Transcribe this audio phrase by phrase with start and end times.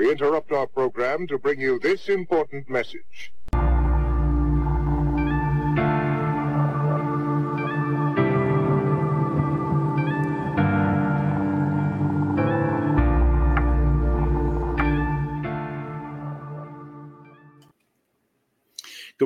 [0.00, 3.34] We interrupt our program to bring you this important message.
[3.52, 3.60] Good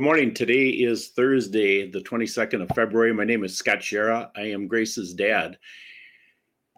[0.02, 0.34] morning.
[0.34, 3.14] Today is Thursday, the 22nd of February.
[3.14, 4.30] My name is Scott Schara.
[4.34, 5.56] I am Grace's dad.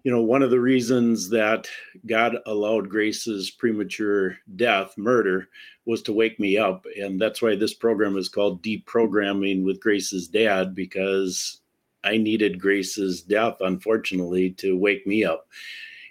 [0.07, 1.66] You know, one of the reasons that
[2.07, 5.48] God allowed Grace's premature death, murder,
[5.85, 6.86] was to wake me up.
[6.96, 11.61] And that's why this program is called Deprogramming with Grace's Dad, because
[12.04, 15.48] I needed Grace's death, unfortunately, to wake me up.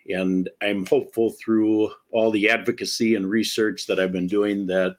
[0.09, 4.97] And I'm hopeful through all the advocacy and research that I've been doing that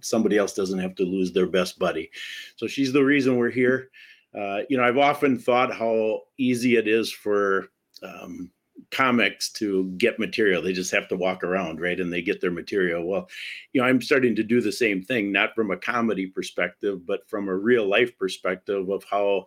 [0.00, 2.10] somebody else doesn't have to lose their best buddy.
[2.56, 3.90] So she's the reason we're here.
[4.36, 7.68] Uh, you know, I've often thought how easy it is for
[8.02, 8.50] um,
[8.90, 10.62] comics to get material.
[10.62, 11.98] They just have to walk around, right?
[11.98, 13.04] And they get their material.
[13.04, 13.28] Well,
[13.72, 17.28] you know, I'm starting to do the same thing, not from a comedy perspective, but
[17.28, 19.46] from a real life perspective of how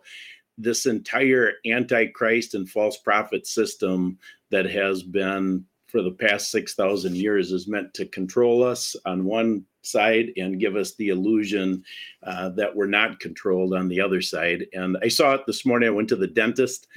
[0.56, 4.18] this entire antichrist and false prophet system
[4.50, 9.64] that has been for the past 6,000 years is meant to control us on one
[9.82, 11.82] side and give us the illusion
[12.24, 14.66] uh, that we're not controlled on the other side.
[14.74, 15.88] And I saw it this morning.
[15.88, 16.88] I went to the dentist,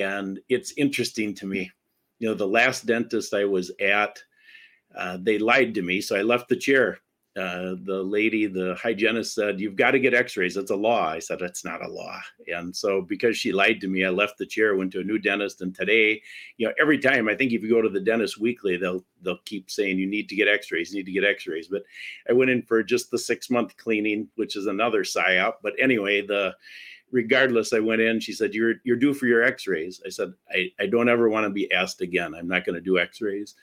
[0.00, 1.70] and it's interesting to me.
[2.18, 4.18] You know, the last dentist I was at,
[4.96, 6.00] uh, they lied to me.
[6.00, 7.00] So I left the chair
[7.36, 10.56] uh, the lady, the hygienist said, You've got to get x rays.
[10.56, 11.08] It's a law.
[11.08, 12.18] I said, It's not a law.
[12.50, 15.18] And so, because she lied to me, I left the chair, went to a new
[15.18, 15.60] dentist.
[15.60, 16.22] And today,
[16.56, 19.38] you know, every time I think if you go to the dentist weekly, they'll they'll
[19.44, 21.68] keep saying you need to get x rays, you need to get x rays.
[21.68, 21.82] But
[22.28, 25.54] I went in for just the six month cleaning, which is another psyop.
[25.62, 26.54] But anyway, the
[27.10, 28.20] regardless, I went in.
[28.20, 30.00] She said, You're you're due for your x rays.
[30.04, 32.34] I said, I, I don't ever want to be asked again.
[32.34, 33.54] I'm not going to do x rays.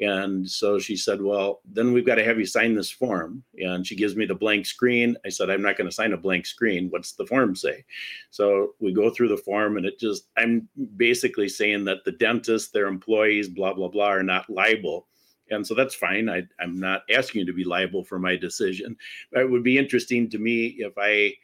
[0.00, 3.44] And so she said, Well, then we've got to have you sign this form.
[3.58, 5.16] And she gives me the blank screen.
[5.26, 6.88] I said, I'm not going to sign a blank screen.
[6.88, 7.84] What's the form say?
[8.30, 12.72] So we go through the form, and it just, I'm basically saying that the dentist,
[12.72, 15.06] their employees, blah, blah, blah, are not liable.
[15.50, 16.30] And so that's fine.
[16.30, 18.96] I, I'm not asking you to be liable for my decision.
[19.32, 21.34] But it would be interesting to me if I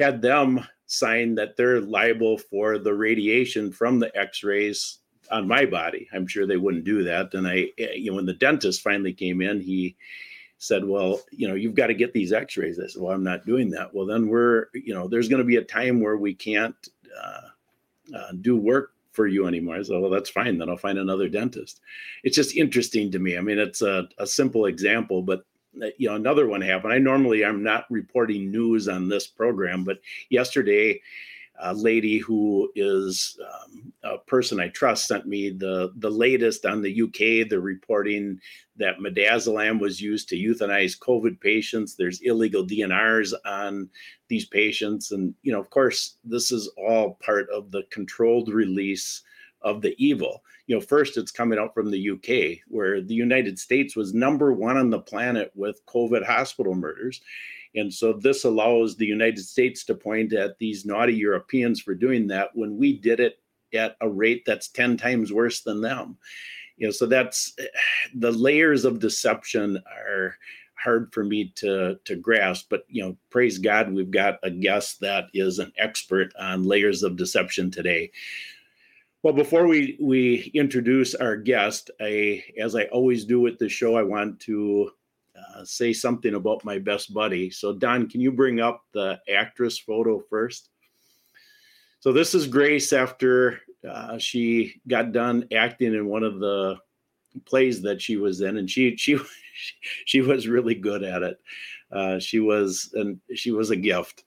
[0.00, 4.98] had them sign that they're liable for the radiation from the x rays
[5.30, 6.08] on my body.
[6.12, 7.32] I'm sure they wouldn't do that.
[7.34, 9.96] And I, eh, you know, when the dentist finally came in, he
[10.58, 13.46] said, "Well, you know, you've got to get these X-rays." I said, "Well, I'm not
[13.46, 16.34] doing that." Well, then we're, you know, there's going to be a time where we
[16.34, 16.76] can't
[17.16, 19.76] uh, uh, do work for you anymore.
[19.76, 20.58] I said, "Well, that's fine.
[20.58, 21.80] Then I'll find another dentist."
[22.24, 23.38] It's just interesting to me.
[23.38, 25.44] I mean, it's a, a simple example, but
[25.98, 26.92] you know, another one happened.
[26.92, 29.98] I normally I'm not reporting news on this program, but
[30.28, 31.00] yesterday
[31.62, 36.80] a lady who is um, a person I trust sent me the the latest on
[36.80, 37.48] the UK.
[37.48, 38.40] They're reporting
[38.76, 41.94] that midazolam was used to euthanize COVID patients.
[41.94, 43.90] There's illegal DNRs on
[44.28, 49.22] these patients, and you know, of course, this is all part of the controlled release
[49.62, 50.42] of the evil.
[50.66, 54.52] You know, first it's coming out from the UK, where the United States was number
[54.52, 57.20] one on the planet with COVID hospital murders.
[57.74, 62.26] And so this allows the United States to point at these naughty Europeans for doing
[62.28, 63.38] that when we did it
[63.72, 66.18] at a rate that's 10 times worse than them.
[66.76, 67.54] You know, so that's
[68.14, 70.36] the layers of deception are
[70.82, 74.98] hard for me to to grasp but you know praise god we've got a guest
[75.00, 78.10] that is an expert on layers of deception today
[79.22, 83.96] well before we we introduce our guest i as i always do with the show
[83.96, 84.90] i want to
[85.40, 87.50] uh, say something about my best buddy.
[87.50, 90.70] So, Don, can you bring up the actress photo first?
[92.00, 96.76] So, this is Grace after uh, she got done acting in one of the
[97.44, 99.18] plays that she was in, and she she
[100.06, 101.38] she was really good at it.
[101.92, 104.24] Uh, she was and she was a gift.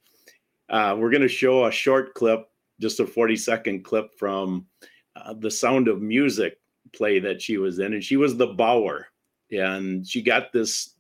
[0.70, 2.48] Uh, we're going to show a short clip,
[2.84, 4.68] just a forty second clip from
[5.16, 6.60] uh, the Sound of Music
[6.94, 9.08] play that she was in, and she was the Bauer,
[9.52, 10.96] and she got this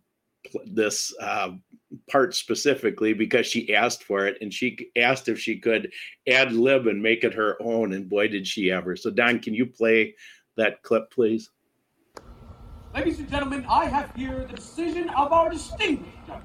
[0.65, 1.51] this uh,
[2.09, 5.89] part specifically because she asked for it and she asked if she could
[6.27, 8.97] ad lib and make it her own and boy did she ever.
[8.97, 10.13] So don can you play
[10.57, 11.49] that clip please?
[12.93, 16.43] Ladies and gentlemen i have here the decision of our distinguished judges.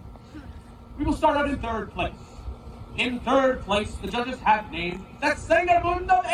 [0.97, 2.28] We will start out in third place
[2.99, 5.05] in third place the judges have named
[5.39, 5.81] singer
[6.11, 6.25] of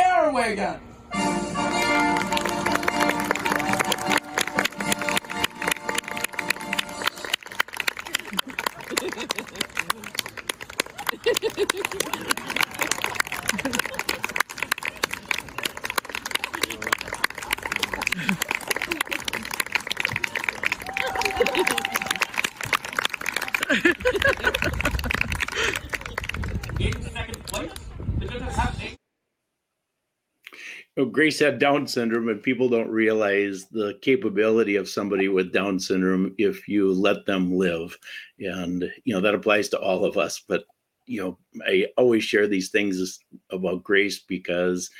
[30.99, 31.12] Airwagen.
[31.12, 36.35] Grace had Down syndrome, and people don't realize the capability of somebody with Down syndrome
[36.38, 37.96] if you let them live.
[38.38, 40.43] And, you know, that applies to all of us.
[40.46, 40.64] But,
[41.06, 43.19] you know, I always share these things
[43.50, 44.91] about Grace because,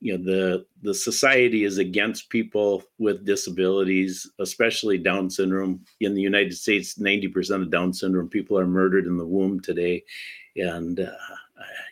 [0.00, 5.84] you know, the the society is against people with disabilities, especially Down syndrome.
[6.00, 10.04] In the United States, 90% of Down syndrome people are murdered in the womb today.
[10.56, 11.36] And, uh,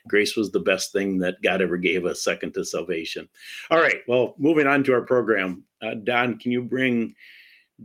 [0.09, 3.29] Grace was the best thing that God ever gave us, second to salvation.
[3.71, 4.01] All right.
[4.09, 5.65] Well, moving on to our program.
[5.81, 7.15] Uh, Don, can you bring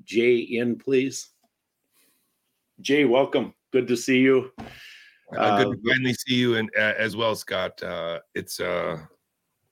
[0.04, 1.30] Jay in, please?
[2.82, 3.54] Jay, welcome.
[3.72, 4.52] Good to see you.
[5.36, 7.82] Uh, good to finally see you, and uh, as well, Scott.
[7.84, 8.98] Uh, it's uh,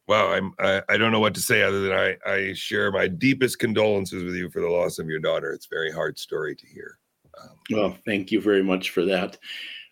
[0.07, 0.31] wow.
[0.31, 3.59] I'm I, I, don't know what to say other than I I share my deepest
[3.59, 5.53] condolences with you for the loss of your daughter.
[5.53, 7.00] It's a very hard story to hear.
[7.41, 9.38] Um, well, thank you very much for that.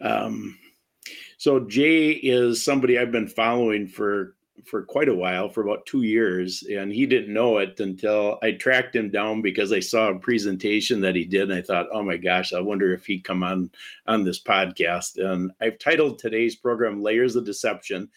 [0.02, 0.58] Um,
[1.44, 6.04] so Jay is somebody I've been following for for quite a while, for about two
[6.04, 10.18] years, and he didn't know it until I tracked him down because I saw a
[10.18, 13.44] presentation that he did, and I thought, oh my gosh, I wonder if he'd come
[13.44, 13.70] on
[14.08, 15.18] on this podcast.
[15.18, 18.10] And I've titled today's program "Layers of Deception."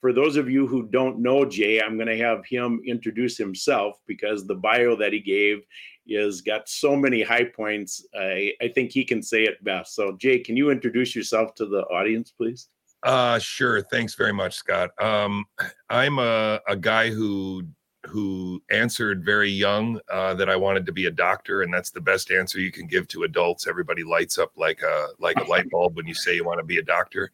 [0.00, 4.00] For those of you who don't know Jay, I'm going to have him introduce himself
[4.08, 5.62] because the bio that he gave
[6.06, 8.06] is got so many high points.
[8.14, 9.94] I, I think he can say it best.
[9.94, 12.68] So, Jay, can you introduce yourself to the audience, please?
[13.02, 13.82] Uh, sure.
[13.82, 14.90] Thanks very much, Scott.
[15.02, 15.44] Um,
[15.90, 17.64] I'm a, a guy who
[18.06, 22.00] who answered very young uh, that I wanted to be a doctor, and that's the
[22.00, 23.68] best answer you can give to adults.
[23.68, 26.64] Everybody lights up like a like a light bulb when you say you want to
[26.64, 27.30] be a doctor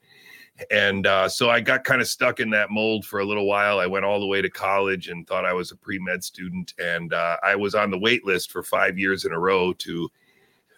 [0.71, 3.79] and uh, so I got kind of stuck in that mold for a little while.
[3.79, 6.75] I went all the way to college and thought I was a pre med student,
[6.79, 10.11] and uh, I was on the wait list for five years in a row to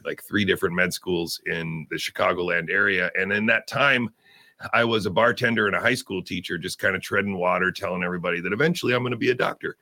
[0.04, 3.10] like three different med schools in the Chicagoland area.
[3.18, 4.10] And in that time,
[4.72, 8.02] I was a bartender and a high school teacher, just kind of treading water, telling
[8.02, 9.76] everybody that eventually I'm going to be a doctor.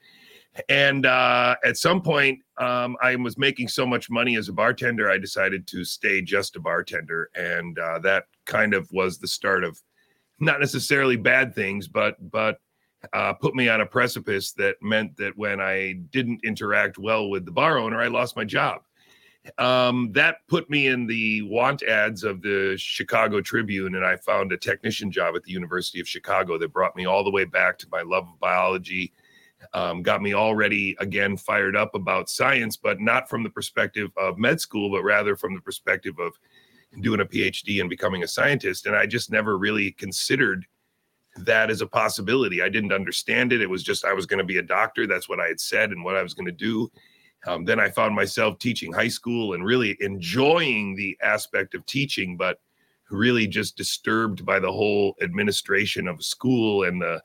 [0.68, 5.10] And uh, at some point, um, I was making so much money as a bartender,
[5.10, 7.30] I decided to stay just a bartender.
[7.34, 9.80] And uh, that kind of was the start of
[10.40, 12.60] not necessarily bad things, but but
[13.12, 17.44] uh, put me on a precipice that meant that when I didn't interact well with
[17.44, 18.82] the bar owner, I lost my job.
[19.56, 24.52] Um, that put me in the want ads of the Chicago Tribune, and I found
[24.52, 27.78] a technician job at the University of Chicago that brought me all the way back
[27.78, 29.12] to my love of biology.
[29.72, 34.38] Um, got me already again fired up about science, but not from the perspective of
[34.38, 36.38] med school, but rather from the perspective of
[37.00, 38.86] doing a PhD and becoming a scientist.
[38.86, 40.66] And I just never really considered
[41.36, 42.62] that as a possibility.
[42.62, 43.62] I didn't understand it.
[43.62, 45.06] It was just I was going to be a doctor.
[45.06, 46.90] That's what I had said and what I was going to do.
[47.46, 52.36] Um, then I found myself teaching high school and really enjoying the aspect of teaching,
[52.36, 52.60] but
[53.10, 57.22] really just disturbed by the whole administration of school and the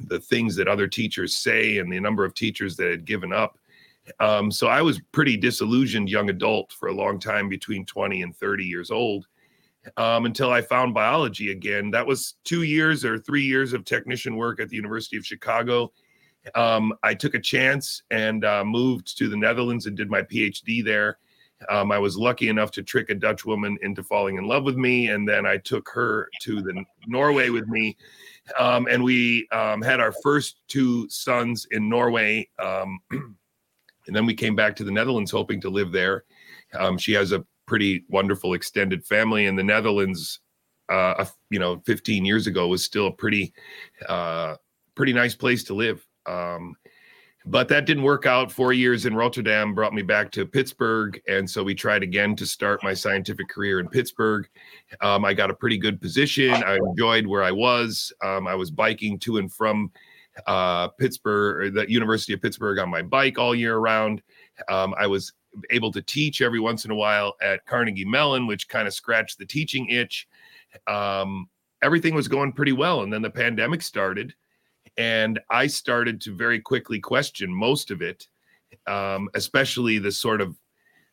[0.00, 3.58] the things that other teachers say and the number of teachers that had given up.
[4.20, 8.36] Um, so I was pretty disillusioned young adult for a long time between 20 and
[8.36, 9.26] 30 years old
[9.96, 11.90] um, until I found biology again.
[11.90, 15.92] That was two years or three years of technician work at the University of Chicago.
[16.54, 20.84] Um, I took a chance and uh, moved to the Netherlands and did my PhD
[20.84, 21.18] there.
[21.70, 24.76] Um, I was lucky enough to trick a Dutch woman into falling in love with
[24.76, 27.96] me, and then I took her to the Norway with me,
[28.58, 32.48] um, and we um, had our first two sons in Norway.
[34.06, 36.24] And then we came back to the Netherlands hoping to live there.
[36.78, 40.40] Um, she has a pretty wonderful extended family in the Netherlands.
[40.88, 43.52] Uh, you know, 15 years ago was still a pretty,
[44.08, 44.54] uh,
[44.94, 46.06] pretty nice place to live.
[46.26, 46.76] Um,
[47.46, 48.50] but that didn't work out.
[48.50, 52.44] Four years in Rotterdam brought me back to Pittsburgh, and so we tried again to
[52.44, 54.48] start my scientific career in Pittsburgh.
[55.00, 56.52] Um, I got a pretty good position.
[56.52, 58.12] I enjoyed where I was.
[58.24, 59.92] Um, I was biking to and from
[60.46, 64.22] uh, Pittsburgh, the University of Pittsburgh on my bike all year round.
[64.68, 65.32] Um, I was
[65.70, 69.38] able to teach every once in a while at Carnegie Mellon, which kind of scratched
[69.38, 70.28] the teaching itch.
[70.86, 71.48] Um,
[71.82, 73.02] everything was going pretty well.
[73.02, 74.34] And then the pandemic started,
[74.96, 78.26] and I started to very quickly question most of it,
[78.86, 80.56] um, especially the sort of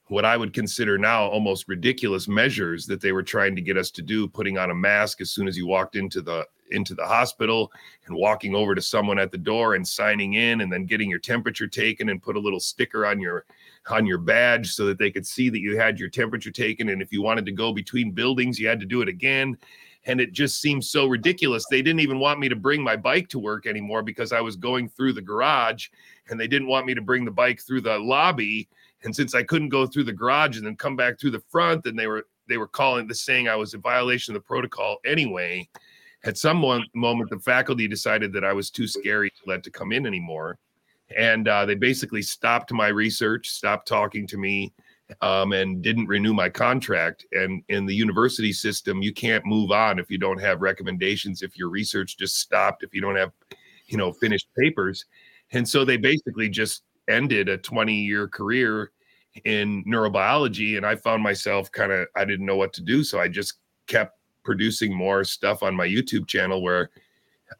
[0.07, 3.89] what I would consider now almost ridiculous measures that they were trying to get us
[3.91, 7.05] to do, putting on a mask as soon as you walked into the into the
[7.05, 7.71] hospital
[8.05, 11.19] and walking over to someone at the door and signing in and then getting your
[11.19, 13.45] temperature taken and put a little sticker on your
[13.89, 16.89] on your badge so that they could see that you had your temperature taken.
[16.89, 19.57] And if you wanted to go between buildings you had to do it again.
[20.05, 21.65] And it just seemed so ridiculous.
[21.69, 24.57] They didn't even want me to bring my bike to work anymore because I was
[24.57, 25.87] going through the garage
[26.29, 28.67] and they didn't want me to bring the bike through the lobby.
[29.03, 31.85] And since I couldn't go through the garage and then come back through the front
[31.85, 34.97] and they were they were calling the saying I was in violation of the protocol
[35.05, 35.67] anyway
[36.25, 36.57] at some
[36.93, 40.57] moment the faculty decided that i was too scary to let to come in anymore
[41.15, 44.73] and uh, they basically stopped my research, stopped talking to me,
[45.21, 47.25] um, and didn't renew my contract.
[47.33, 51.57] And in the university system, you can't move on if you don't have recommendations, if
[51.57, 53.31] your research just stopped, if you don't have,
[53.87, 55.05] you know, finished papers.
[55.51, 58.91] And so they basically just ended a 20 year career
[59.45, 60.77] in neurobiology.
[60.77, 63.03] And I found myself kind of, I didn't know what to do.
[63.03, 63.55] So I just
[63.87, 66.89] kept producing more stuff on my YouTube channel where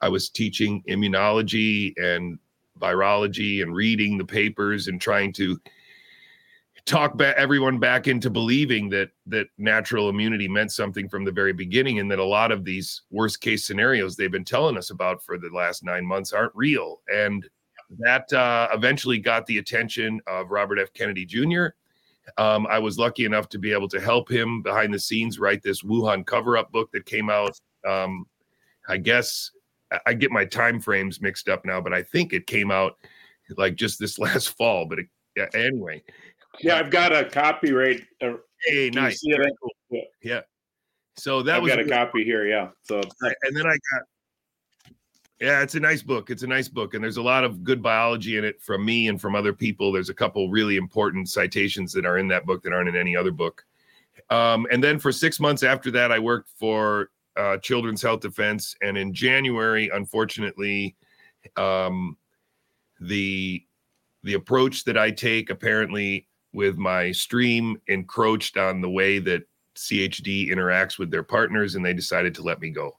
[0.02, 2.40] I was teaching immunology and
[2.80, 5.60] virology and reading the papers and trying to
[6.86, 12.00] talk everyone back into believing that that natural immunity meant something from the very beginning
[12.00, 15.38] and that a lot of these worst case scenarios they've been telling us about for
[15.38, 17.00] the last nine months aren't real.
[17.14, 17.48] And
[18.00, 20.92] that uh, eventually got the attention of robert f.
[20.94, 21.68] Kennedy jr
[22.38, 25.62] um, i was lucky enough to be able to help him behind the scenes write
[25.62, 28.26] this wuhan cover-up book that came out um,
[28.88, 29.52] i guess
[30.06, 32.98] I get my time frames mixed up now, but I think it came out
[33.58, 34.86] like just this last fall.
[34.86, 36.04] But it, yeah, anyway,
[36.62, 38.04] yeah, I've got a copyright.
[38.22, 38.34] Uh,
[38.66, 39.38] hey, nice, yeah.
[40.22, 40.42] yeah.
[41.16, 42.48] So that I've was got a copy here.
[42.48, 42.70] Yeah.
[42.84, 44.04] So and then I got.
[45.44, 46.30] Yeah, it's a nice book.
[46.30, 49.10] It's a nice book, and there's a lot of good biology in it from me
[49.10, 49.92] and from other people.
[49.92, 53.14] There's a couple really important citations that are in that book that aren't in any
[53.14, 53.66] other book.
[54.30, 58.74] Um, and then for six months after that, I worked for uh, Children's Health Defense,
[58.82, 60.96] and in January, unfortunately,
[61.58, 62.16] um,
[63.02, 63.66] the
[64.24, 69.44] the approach that I take apparently with my stream encroached on the way that
[69.76, 72.96] CHD interacts with their partners, and they decided to let me go.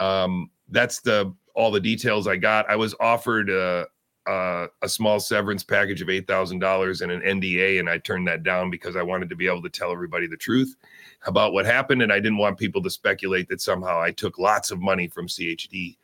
[0.00, 2.70] Um, that's the all the details I got.
[2.70, 3.84] I was offered a,
[4.28, 8.28] a, a small severance package of eight thousand dollars and an NDA, and I turned
[8.28, 10.76] that down because I wanted to be able to tell everybody the truth
[11.26, 14.70] about what happened, and I didn't want people to speculate that somehow I took lots
[14.70, 15.96] of money from CHD.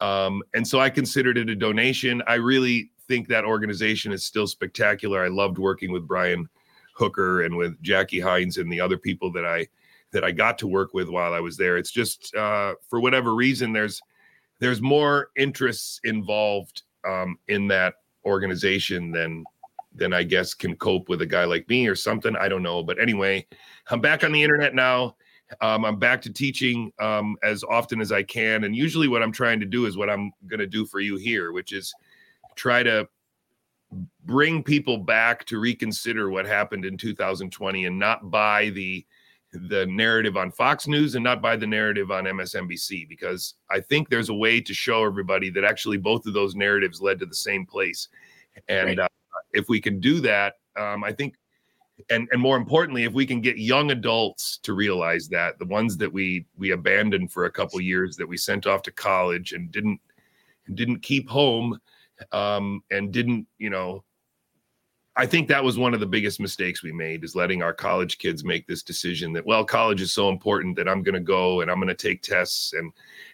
[0.00, 2.22] Um, and so I considered it a donation.
[2.28, 5.24] I really think that organization is still spectacular.
[5.24, 6.48] I loved working with Brian
[6.94, 9.66] Hooker and with Jackie Hines and the other people that I
[10.12, 11.76] that I got to work with while I was there.
[11.76, 14.00] It's just uh, for whatever reason there's
[14.62, 19.44] there's more interests involved um, in that organization than
[19.94, 22.36] than I guess can cope with a guy like me or something.
[22.36, 22.82] I don't know.
[22.82, 23.44] But anyway,
[23.90, 25.16] I'm back on the internet now.
[25.60, 28.62] Um, I'm back to teaching um, as often as I can.
[28.62, 31.16] And usually, what I'm trying to do is what I'm going to do for you
[31.16, 31.92] here, which is
[32.54, 33.08] try to
[34.24, 39.04] bring people back to reconsider what happened in 2020 and not buy the
[39.52, 44.08] the narrative on Fox News and not by the narrative on MSNBC because I think
[44.08, 47.34] there's a way to show everybody that actually both of those narratives led to the
[47.34, 48.08] same place.
[48.68, 48.98] And right.
[49.00, 49.08] uh,
[49.52, 51.36] if we can do that, um, I think,
[52.10, 55.96] and and more importantly, if we can get young adults to realize that the ones
[55.98, 59.70] that we we abandoned for a couple years, that we sent off to college and
[59.70, 60.00] didn't
[60.74, 61.78] didn't keep home,
[62.32, 64.02] um, and didn't you know.
[65.14, 68.16] I think that was one of the biggest mistakes we made is letting our college
[68.16, 71.60] kids make this decision that well college is so important that I'm going to go
[71.60, 72.92] and I'm going to take tests and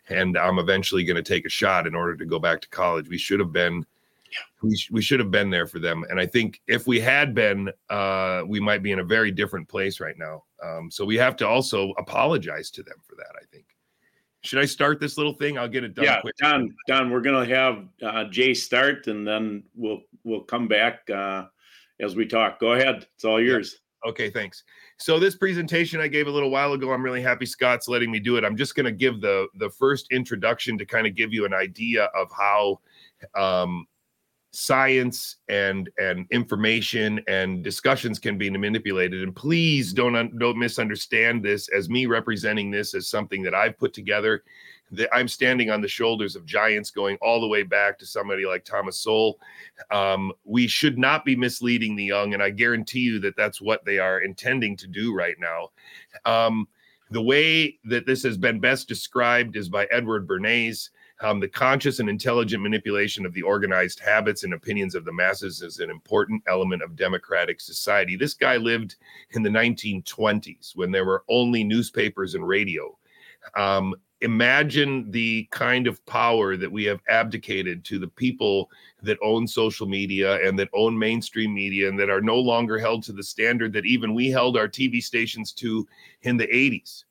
[0.08, 3.08] and I'm eventually going to take a shot in order to go back to college.
[3.08, 3.87] We should have been
[4.62, 6.04] we, sh- we should have been there for them.
[6.11, 9.68] And I think if we had been, uh, we might be in a very different
[9.68, 10.44] place right now.
[10.62, 13.32] Um, so we have to also apologize to them for that.
[13.40, 13.66] I think.
[14.42, 15.58] Should I start this little thing?
[15.58, 16.04] I'll get it done.
[16.04, 16.37] Yeah, quick.
[16.37, 16.75] Don.
[16.87, 21.47] Don, we're gonna have uh, Jay start, and then we'll we'll come back uh,
[22.00, 22.60] as we talk.
[22.60, 23.06] Go ahead.
[23.14, 23.78] It's all yours.
[24.06, 24.62] Okay, thanks.
[24.98, 28.20] So this presentation I gave a little while ago, I'm really happy Scott's letting me
[28.20, 28.44] do it.
[28.44, 31.54] I'm just going to give the the first introduction to kind of give you an
[31.54, 32.80] idea of how
[33.34, 33.86] um,
[34.52, 41.68] science and and information and discussions can be manipulated and please don't don't misunderstand this
[41.68, 44.42] as me representing this as something that I've put together
[45.12, 48.64] I'm standing on the shoulders of giants going all the way back to somebody like
[48.64, 49.38] Thomas Sowell
[49.90, 53.85] um, we should not be misleading the young and I guarantee you that that's what
[53.85, 55.71] they are intending to do right now
[56.25, 56.68] um,
[57.11, 60.90] the way that this has been best described is by Edward Bernays
[61.21, 65.62] um, the conscious and intelligent manipulation of the organized habits and opinions of the masses
[65.62, 68.16] is an important element of democratic society.
[68.16, 68.97] This guy lived
[69.33, 72.97] in the 1920s when there were only newspapers and radio.
[73.57, 78.70] Um, imagine the kind of power that we have abdicated to the people
[79.02, 83.02] that own social media and that own mainstream media and that are no longer held
[83.04, 85.87] to the standard that even we held our TV stations to
[86.22, 87.04] in the 80s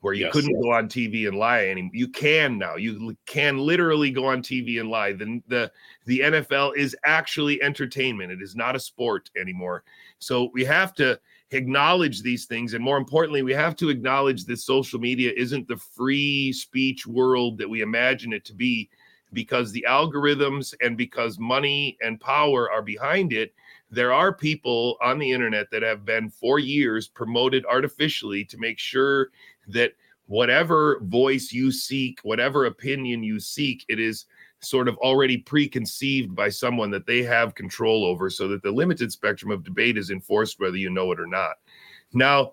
[0.00, 0.62] where you yes, couldn't yes.
[0.62, 1.90] go on TV and lie anymore.
[1.94, 2.76] You can now.
[2.76, 5.12] You can literally go on TV and lie.
[5.12, 5.70] The, the
[6.06, 8.32] the NFL is actually entertainment.
[8.32, 9.84] It is not a sport anymore.
[10.18, 11.20] So we have to
[11.52, 15.76] acknowledge these things and more importantly, we have to acknowledge that social media isn't the
[15.76, 18.88] free speech world that we imagine it to be.
[19.32, 23.54] because the algorithms and because money and power are behind it,
[23.90, 28.78] there are people on the internet that have been for years promoted artificially to make
[28.78, 29.30] sure
[29.68, 29.92] that
[30.26, 34.26] whatever voice you seek, whatever opinion you seek, it is
[34.62, 39.10] sort of already preconceived by someone that they have control over so that the limited
[39.10, 41.56] spectrum of debate is enforced whether you know it or not.
[42.12, 42.52] Now,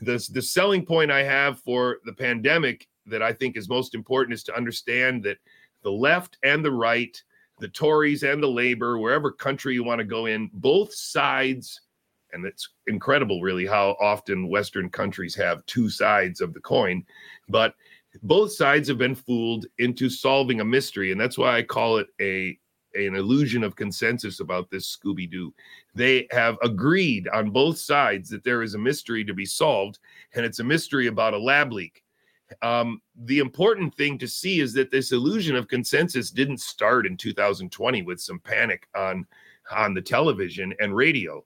[0.00, 4.34] the, the selling point I have for the pandemic that I think is most important
[4.34, 5.38] is to understand that
[5.82, 7.16] the left and the right,
[7.60, 11.82] the Tories and the Labor, wherever country you want to go in, both sides,
[12.32, 17.04] and it's incredible really how often Western countries have two sides of the coin,
[17.48, 17.74] but
[18.22, 21.12] both sides have been fooled into solving a mystery.
[21.12, 22.58] And that's why I call it a
[22.94, 25.52] an illusion of consensus about this Scooby Doo.
[25.96, 29.98] They have agreed on both sides that there is a mystery to be solved,
[30.34, 32.04] and it's a mystery about a lab leak.
[32.62, 37.16] Um, the important thing to see is that this illusion of consensus didn't start in
[37.16, 39.26] 2020 with some panic on
[39.72, 41.44] on the television and radio.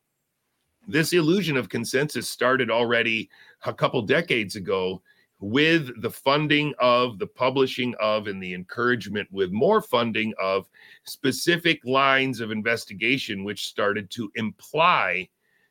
[0.88, 3.30] This illusion of consensus started already
[3.64, 5.02] a couple decades ago
[5.40, 10.68] with the funding of the publishing of and the encouragement with more funding of
[11.04, 15.28] specific lines of investigation which started to imply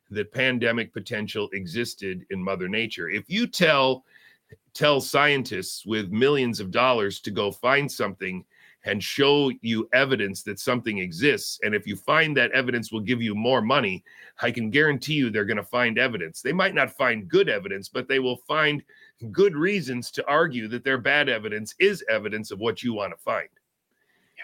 [0.10, 4.06] that pandemic potential existed in mother nature if you tell
[4.74, 8.46] tell scientists with millions of dollars to go find something
[8.86, 11.60] and show you evidence that something exists.
[11.64, 14.04] And if you find that evidence will give you more money,
[14.42, 16.42] I can guarantee you they're going to find evidence.
[16.42, 18.82] They might not find good evidence, but they will find
[19.32, 23.24] good reasons to argue that their bad evidence is evidence of what you want to
[23.24, 23.50] find.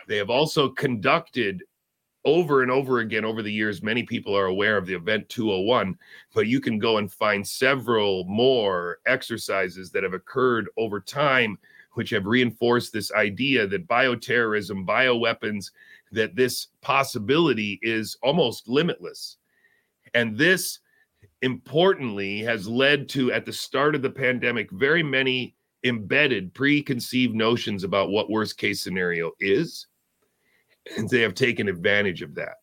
[0.08, 1.64] They have also conducted
[2.26, 3.84] over and over again over the years.
[3.84, 5.98] Many people are aware of the Event 201,
[6.34, 11.58] but you can go and find several more exercises that have occurred over time,
[11.94, 15.72] which have reinforced this idea that bioterrorism, bioweapons,
[16.12, 19.38] that this possibility is almost limitless.
[20.14, 20.80] And this
[21.44, 25.54] importantly has led to at the start of the pandemic very many
[25.84, 29.88] embedded preconceived notions about what worst case scenario is.
[30.98, 32.56] And they have taken advantage of that.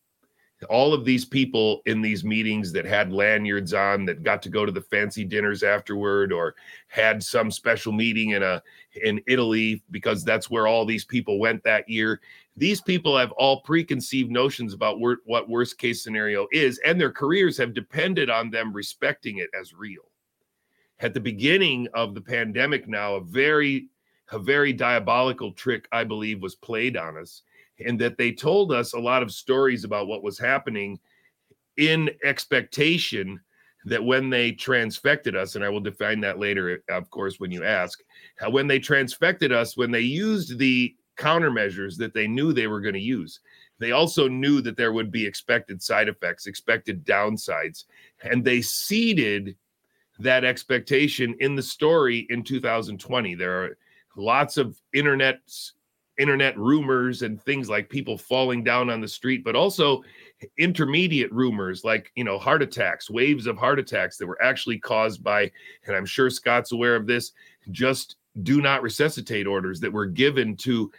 [0.69, 4.63] All of these people in these meetings that had lanyards on that got to go
[4.65, 6.55] to the fancy dinners afterward or
[6.87, 8.61] had some special meeting in a
[9.03, 12.21] in Italy because that's where all these people went that year
[12.57, 17.11] these people have all preconceived notions about wor- what worst case scenario is and their
[17.11, 20.03] careers have depended on them respecting it as real.
[20.99, 23.87] At the beginning of the pandemic now a very
[24.33, 27.41] a very diabolical trick i believe was played on us
[27.85, 30.99] and that they told us a lot of stories about what was happening
[31.77, 33.39] in expectation
[33.85, 37.63] that when they transfected us, and I will define that later, of course, when you
[37.63, 37.99] ask,
[38.49, 42.95] when they transfected us, when they used the countermeasures that they knew they were going
[42.95, 43.39] to use,
[43.79, 47.85] they also knew that there would be expected side effects, expected downsides,
[48.23, 49.55] and they seeded
[50.19, 53.35] that expectation in the story in 2020.
[53.35, 53.77] There are
[54.15, 55.39] lots of internet
[56.17, 60.03] internet rumors and things like people falling down on the street, but also
[60.59, 65.23] intermediate rumors like, you know, heart attacks, waves of heart attacks that were actually caused
[65.23, 65.49] by,
[65.87, 67.31] and I'm sure Scott's aware of this,
[67.71, 70.91] just do not resuscitate orders that were given to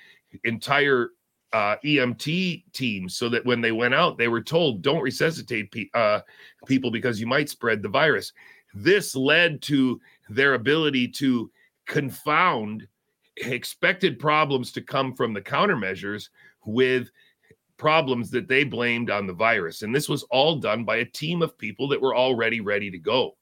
[0.44, 1.10] entire
[1.52, 5.90] uh, EMT teams so that when they went out, they were told, don't resuscitate pe-
[5.94, 6.20] uh,
[6.66, 8.32] people because you might spread the virus.
[8.74, 11.50] This led to their ability to
[11.86, 12.86] confound
[13.36, 16.28] expected problems to come from the countermeasures
[16.64, 17.10] with
[17.76, 19.82] problems that they blamed on the virus.
[19.82, 22.98] And this was all done by a team of people that were already ready to
[22.98, 23.36] go.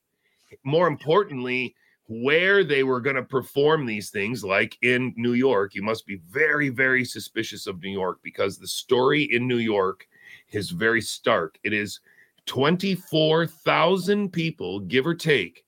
[0.65, 1.75] More importantly,
[2.11, 6.21] where they were going to perform these things, like in New York, you must be
[6.29, 10.09] very, very suspicious of New York because the story in New York
[10.51, 11.57] is very stark.
[11.63, 12.01] It is
[12.47, 15.65] 24,000 people, give or take,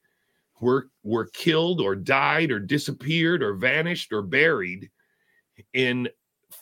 [0.60, 4.90] were were killed or died or disappeared or vanished or buried
[5.74, 6.08] in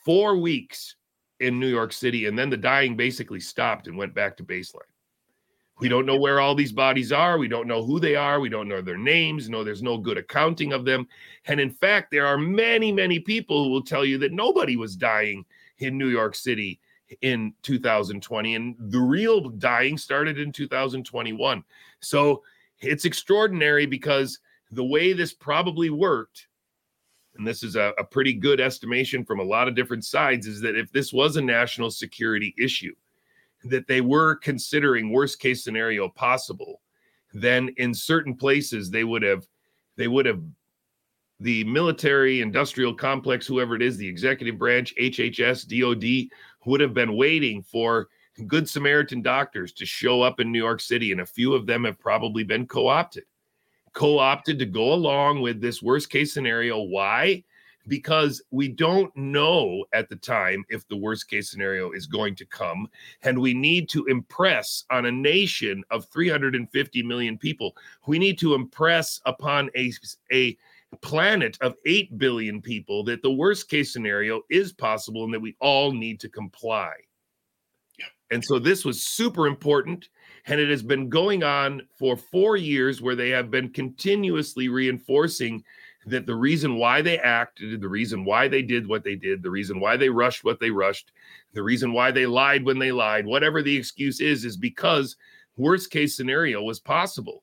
[0.04, 0.96] 4 weeks
[1.38, 4.89] in New York City and then the dying basically stopped and went back to baseline.
[5.80, 7.38] We don't know where all these bodies are.
[7.38, 8.38] We don't know who they are.
[8.38, 9.48] We don't know their names.
[9.48, 11.08] No, there's no good accounting of them.
[11.46, 14.94] And in fact, there are many, many people who will tell you that nobody was
[14.94, 15.44] dying
[15.78, 16.80] in New York City
[17.22, 18.54] in 2020.
[18.54, 21.64] And the real dying started in 2021.
[22.00, 22.42] So
[22.80, 24.38] it's extraordinary because
[24.70, 26.46] the way this probably worked,
[27.36, 30.60] and this is a, a, pretty good estimation from a lot of different sides, is
[30.60, 32.94] that if this was a national security issue,
[33.64, 36.80] that they were considering worst case scenario possible,
[37.32, 39.46] then in certain places they would have
[39.96, 40.42] they would have
[41.40, 46.30] the military industrial complex, whoever it is, the executive branch, HHS, DOD,
[46.66, 48.08] would have been waiting for
[48.46, 51.84] Good Samaritan doctors to show up in New York City, and a few of them
[51.84, 53.24] have probably been co opted.
[53.92, 56.80] Co opted to go along with this worst case scenario.
[56.80, 57.42] Why?
[57.90, 62.46] Because we don't know at the time if the worst case scenario is going to
[62.46, 62.88] come.
[63.22, 67.76] And we need to impress on a nation of 350 million people.
[68.06, 69.92] We need to impress upon a,
[70.32, 70.56] a
[71.02, 75.56] planet of 8 billion people that the worst case scenario is possible and that we
[75.60, 76.92] all need to comply.
[78.30, 80.08] And so this was super important.
[80.46, 85.64] And it has been going on for four years where they have been continuously reinforcing
[86.06, 89.50] that the reason why they acted, the reason why they did what they did, the
[89.50, 91.12] reason why they rushed what they rushed,
[91.52, 95.16] the reason why they lied when they lied, whatever the excuse is, is because
[95.56, 97.42] worst case scenario was possible.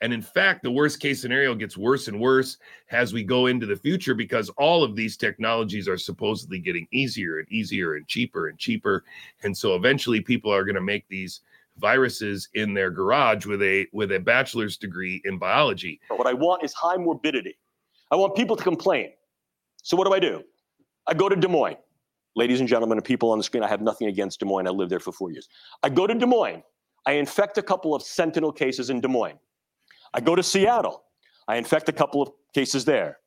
[0.00, 2.56] And in fact, the worst case scenario gets worse and worse
[2.90, 7.38] as we go into the future because all of these technologies are supposedly getting easier
[7.38, 9.04] and easier and cheaper and cheaper.
[9.44, 11.42] And so eventually people are going to make these
[11.78, 16.00] viruses in their garage with a with a bachelor's degree in biology.
[16.08, 17.56] What I want is high morbidity.
[18.12, 19.10] I want people to complain.
[19.82, 20.44] So what do I do?
[21.08, 21.78] I go to Des Moines.
[22.36, 24.66] Ladies and gentlemen, and people on the screen, I have nothing against Des Moines.
[24.66, 25.48] I lived there for four years.
[25.82, 26.62] I go to Des Moines.
[27.06, 29.38] I infect a couple of sentinel cases in Des Moines.
[30.14, 31.02] I go to Seattle.
[31.48, 33.18] I infect a couple of cases there.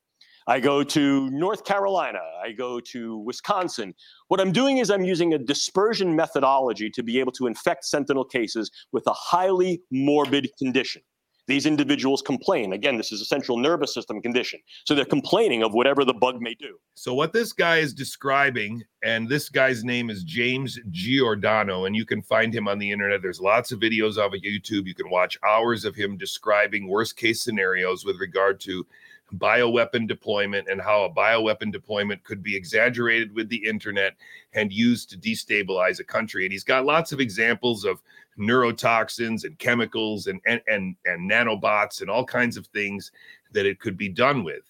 [0.48, 2.20] I go to North Carolina.
[2.42, 3.92] I go to Wisconsin.
[4.28, 8.24] What I'm doing is I'm using a dispersion methodology to be able to infect sentinel
[8.24, 11.02] cases with a highly morbid condition.
[11.46, 12.72] These individuals complain.
[12.72, 14.60] Again, this is a central nervous system condition.
[14.84, 16.78] So they're complaining of whatever the bug may do.
[16.94, 22.04] So, what this guy is describing, and this guy's name is James Giordano, and you
[22.04, 23.22] can find him on the internet.
[23.22, 24.86] There's lots of videos of YouTube.
[24.86, 28.86] You can watch hours of him describing worst case scenarios with regard to
[29.34, 34.14] bioweapon deployment and how a bioweapon deployment could be exaggerated with the internet
[34.52, 36.44] and used to destabilize a country.
[36.44, 38.00] And he's got lots of examples of
[38.38, 43.12] neurotoxins and chemicals and, and, and, and nanobots and all kinds of things
[43.52, 44.62] that it could be done with.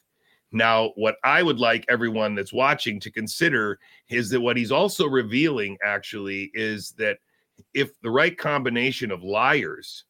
[0.52, 5.06] Now, what I would like everyone that's watching to consider is that what he's also
[5.06, 7.18] revealing actually is that
[7.74, 10.04] if the right combination of liars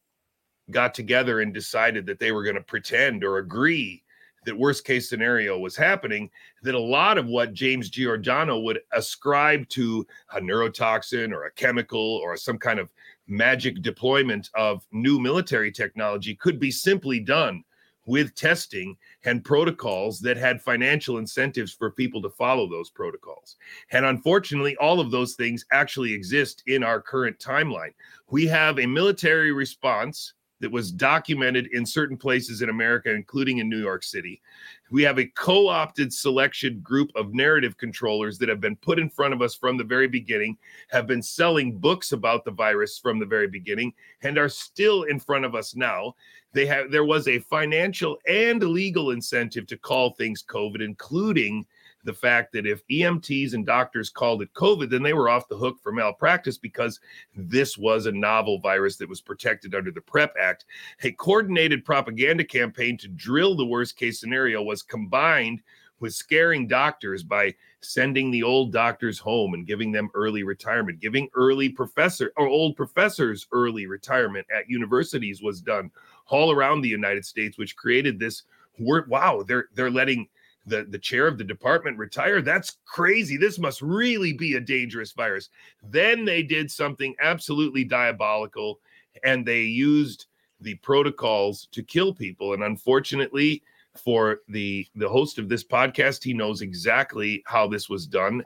[0.69, 4.03] got together and decided that they were going to pretend or agree
[4.45, 6.29] that worst case scenario was happening,
[6.63, 11.99] that a lot of what James Giordano would ascribe to a neurotoxin or a chemical
[11.99, 12.89] or some kind of
[13.27, 17.63] magic deployment of new military technology could be simply done
[18.07, 23.57] with testing and protocols that had financial incentives for people to follow those protocols.
[23.91, 27.93] And unfortunately, all of those things actually exist in our current timeline.
[28.29, 33.69] We have a military response that was documented in certain places in America, including in
[33.69, 34.41] New York City.
[34.89, 39.09] We have a co opted selection group of narrative controllers that have been put in
[39.09, 40.57] front of us from the very beginning,
[40.89, 43.93] have been selling books about the virus from the very beginning,
[44.23, 46.15] and are still in front of us now.
[46.53, 51.65] They have there was a financial and legal incentive to call things COVID, including
[52.03, 55.57] the fact that if EMTs and doctors called it COVID, then they were off the
[55.57, 56.99] hook for malpractice because
[57.35, 60.65] this was a novel virus that was protected under the PREP Act.
[61.03, 65.61] A coordinated propaganda campaign to drill the worst case scenario was combined
[65.99, 71.27] with scaring doctors by sending the old doctors home and giving them early retirement, giving
[71.35, 75.91] early professor or old professors early retirement at universities was done
[76.27, 78.43] all around the United States, which created this.
[78.79, 80.29] Wow, they're they're letting
[80.67, 82.41] the, the chair of the department retire.
[82.41, 83.37] That's crazy.
[83.37, 85.49] This must really be a dangerous virus.
[85.81, 88.79] Then they did something absolutely diabolical
[89.23, 90.27] and they used
[90.59, 92.53] the protocols to kill people.
[92.53, 93.63] And unfortunately,
[93.97, 98.43] for the the host of this podcast he knows exactly how this was done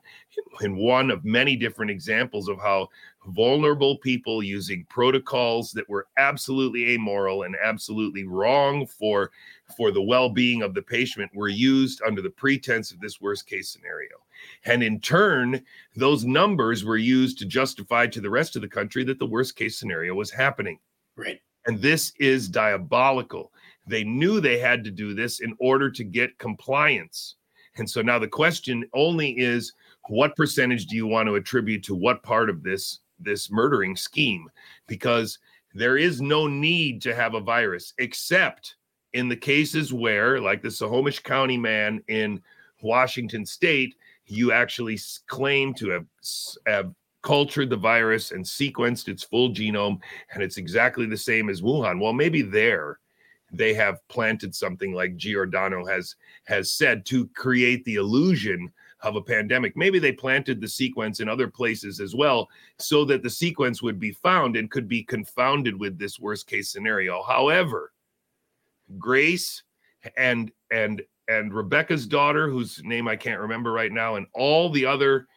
[0.62, 2.88] in one of many different examples of how
[3.28, 9.32] vulnerable people using protocols that were absolutely amoral and absolutely wrong for
[9.76, 13.70] for the well-being of the patient were used under the pretense of this worst case
[13.70, 14.16] scenario.
[14.66, 15.64] And in turn
[15.96, 19.56] those numbers were used to justify to the rest of the country that the worst
[19.56, 20.80] case scenario was happening.
[21.16, 21.42] Right.
[21.68, 23.52] And this is diabolical.
[23.88, 27.36] They knew they had to do this in order to get compliance.
[27.78, 29.74] And so now the question only is
[30.10, 34.50] what percentage do you want to attribute to what part of this this murdering scheme?
[34.88, 35.38] Because
[35.74, 38.76] there is no need to have a virus except
[39.14, 42.42] in the cases where like the Snohomish County man in
[42.82, 43.96] Washington state
[44.26, 44.98] you actually
[45.28, 46.06] claim to have,
[46.66, 50.00] have cultured the virus and sequenced its full genome
[50.34, 53.00] and it's exactly the same as Wuhan well maybe there
[53.52, 58.72] they have planted something like Giordano has has said to create the illusion
[59.02, 59.76] of a pandemic.
[59.76, 64.00] Maybe they planted the sequence in other places as well so that the sequence would
[64.00, 67.24] be found and could be confounded with this worst case scenario.
[67.24, 67.92] However,
[68.98, 69.64] Grace
[70.18, 74.86] and and and Rebecca's daughter whose name I can't remember right now and all the
[74.86, 75.28] other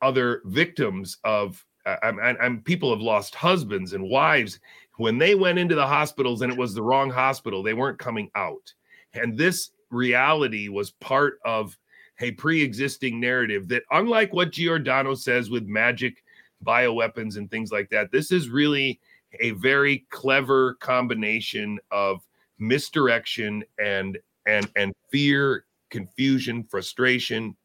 [0.00, 4.58] other victims of uh, I'm, I'm, people have lost husbands and wives.
[4.96, 8.30] When they went into the hospitals and it was the wrong hospital they weren't coming
[8.34, 8.72] out.
[9.14, 11.76] And this reality was part of
[12.20, 16.24] a pre-existing narrative that unlike what giordano says with magic
[16.64, 18.98] bioweapons and things like that this is really
[19.40, 22.26] a very clever combination of
[22.58, 27.56] misdirection and and and fear confusion frustration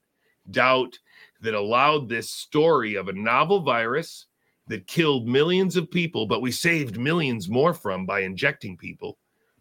[0.50, 0.98] doubt
[1.42, 4.28] that allowed this story of a novel virus
[4.68, 9.18] that killed millions of people, but we saved millions more from by injecting people.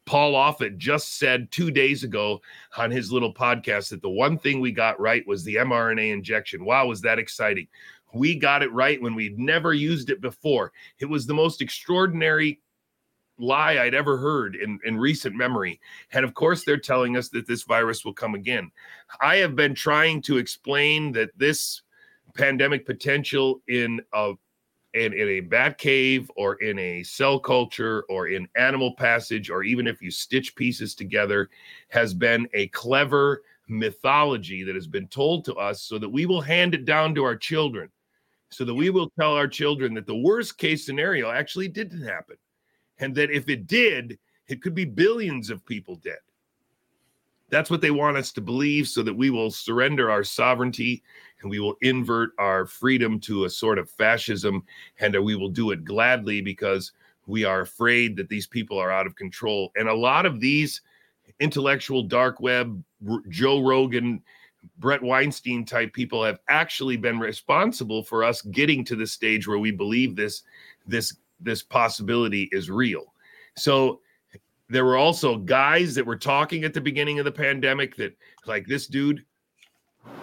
[0.07, 2.41] Paul Offit just said two days ago
[2.77, 6.65] on his little podcast that the one thing we got right was the mRNA injection.
[6.65, 7.69] Wow, was that exciting!
[8.13, 10.73] We got it right when we'd never used it before.
[10.99, 12.61] It was the most extraordinary
[13.41, 15.81] lie I'd ever heard in, in recent memory.
[16.13, 18.71] And of course, they're telling us that this virus will come again.
[19.21, 21.83] I have been trying to explain that this
[22.35, 24.35] pandemic potential in a
[24.95, 29.63] in, in a bat cave or in a cell culture or in animal passage or
[29.63, 31.49] even if you stitch pieces together
[31.91, 36.41] has been a clever mythology that has been told to us so that we will
[36.41, 37.89] hand it down to our children
[38.51, 42.37] so that we will tell our children that the worst case scenario actually didn't happen
[43.01, 46.19] and that if it did, it could be billions of people dead.
[47.49, 51.03] That's what they want us to believe so that we will surrender our sovereignty
[51.43, 54.63] and we will invert our freedom to a sort of fascism
[55.01, 56.93] and we will do it gladly because
[57.27, 59.73] we are afraid that these people are out of control.
[59.75, 60.81] And a lot of these
[61.41, 62.83] intellectual dark web,
[63.29, 64.23] Joe Rogan,
[64.79, 69.59] Bret Weinstein type people have actually been responsible for us getting to the stage where
[69.59, 70.43] we believe this
[70.87, 73.13] this this possibility is real.
[73.57, 74.01] So
[74.69, 78.67] there were also guys that were talking at the beginning of the pandemic that like
[78.67, 79.25] this dude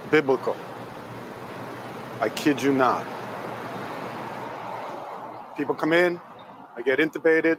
[0.09, 0.55] biblical.
[2.19, 3.05] I kid you not.
[5.57, 6.19] People come in
[6.75, 7.57] they get intubated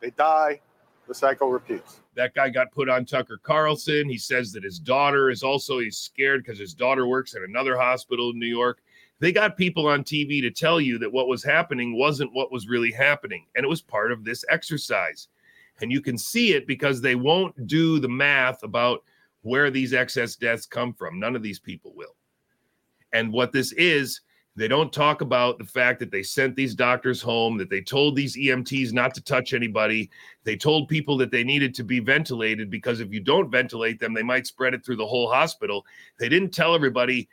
[0.00, 0.60] they die
[1.08, 2.00] the cycle repeats.
[2.14, 4.08] That guy got put on tucker carlson.
[4.08, 7.76] He says that his daughter is also he's scared because his daughter works at another
[7.76, 8.82] hospital in new york
[9.20, 12.68] they got people on TV to tell you that what was happening wasn't what was
[12.68, 13.46] really happening.
[13.54, 15.28] And it was part of this exercise.
[15.80, 19.02] And you can see it because they won't do the math about
[19.42, 21.18] where these excess deaths come from.
[21.18, 22.16] None of these people will.
[23.12, 24.20] And what this is,
[24.56, 28.14] they don't talk about the fact that they sent these doctors home, that they told
[28.14, 30.10] these EMTs not to touch anybody.
[30.44, 34.14] They told people that they needed to be ventilated because if you don't ventilate them,
[34.14, 35.84] they might spread it through the whole hospital.
[36.18, 37.28] They didn't tell everybody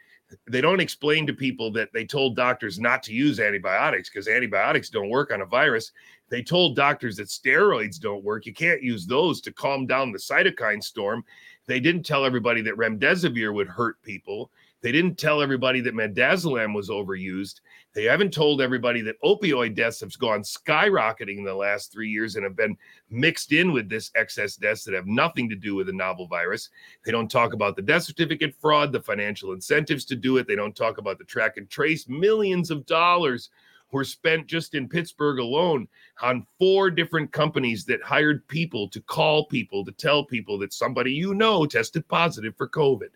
[0.47, 4.89] they don't explain to people that they told doctors not to use antibiotics because antibiotics
[4.89, 5.91] don't work on a virus.
[6.29, 8.45] They told doctors that steroids don't work.
[8.45, 11.23] You can't use those to calm down the cytokine storm.
[11.67, 14.51] They didn't tell everybody that remdesivir would hurt people.
[14.81, 17.61] They didn't tell everybody that midazolam was overused.
[17.93, 22.35] They haven't told everybody that opioid deaths have gone skyrocketing in the last three years
[22.35, 22.75] and have been
[23.09, 26.69] mixed in with this excess deaths that have nothing to do with the novel virus.
[27.05, 30.47] They don't talk about the death certificate fraud, the financial incentives to do it.
[30.47, 32.07] They don't talk about the track and trace.
[32.07, 33.49] Millions of dollars
[33.91, 35.87] were spent just in Pittsburgh alone
[36.21, 41.11] on four different companies that hired people to call people to tell people that somebody
[41.11, 43.09] you know tested positive for COVID.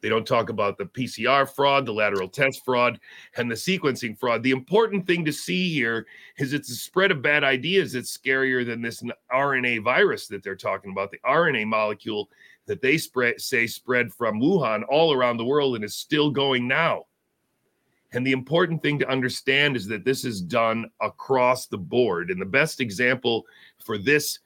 [0.00, 2.98] They don't talk about the PCR fraud, the lateral test fraud,
[3.36, 4.42] and the sequencing fraud.
[4.42, 6.06] The important thing to see here
[6.38, 10.56] is it's a spread of bad ideas that's scarier than this RNA virus that they're
[10.56, 12.30] talking about, the RNA molecule
[12.66, 16.66] that they spread, say spread from Wuhan all around the world and is still going
[16.66, 17.04] now.
[18.12, 22.30] And the important thing to understand is that this is done across the board.
[22.30, 23.44] And the best example
[23.84, 24.40] for this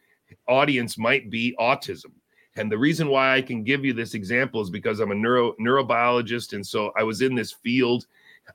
[0.49, 2.13] audience might be autism
[2.57, 5.55] and the reason why I can give you this example is because I'm a neuro
[5.61, 8.07] neurobiologist, and so I was in this field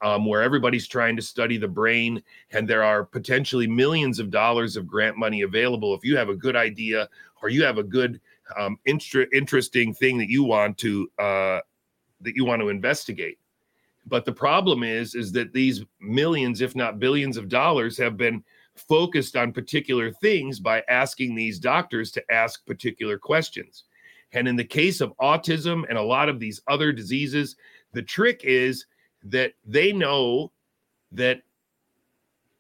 [0.02, 4.78] um, where everybody's trying to study the brain, and there are potentially millions of dollars
[4.78, 7.10] of grant money available if you have a good idea
[7.42, 8.22] or you have a good
[8.58, 11.60] um, inter- interesting thing that you want to uh,
[12.22, 13.38] that you want to investigate.
[14.06, 18.44] But the problem is, is that these millions, if not billions of dollars, have been
[18.76, 23.84] focused on particular things by asking these doctors to ask particular questions.
[24.34, 27.56] And in the case of autism and a lot of these other diseases,
[27.94, 28.86] the trick is
[29.24, 30.52] that they know
[31.12, 31.42] that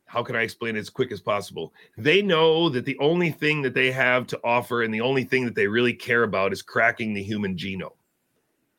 [0.10, 1.72] how can I explain it as quick as possible?
[1.96, 5.46] They know that the only thing that they have to offer and the only thing
[5.46, 7.94] that they really care about is cracking the human genome.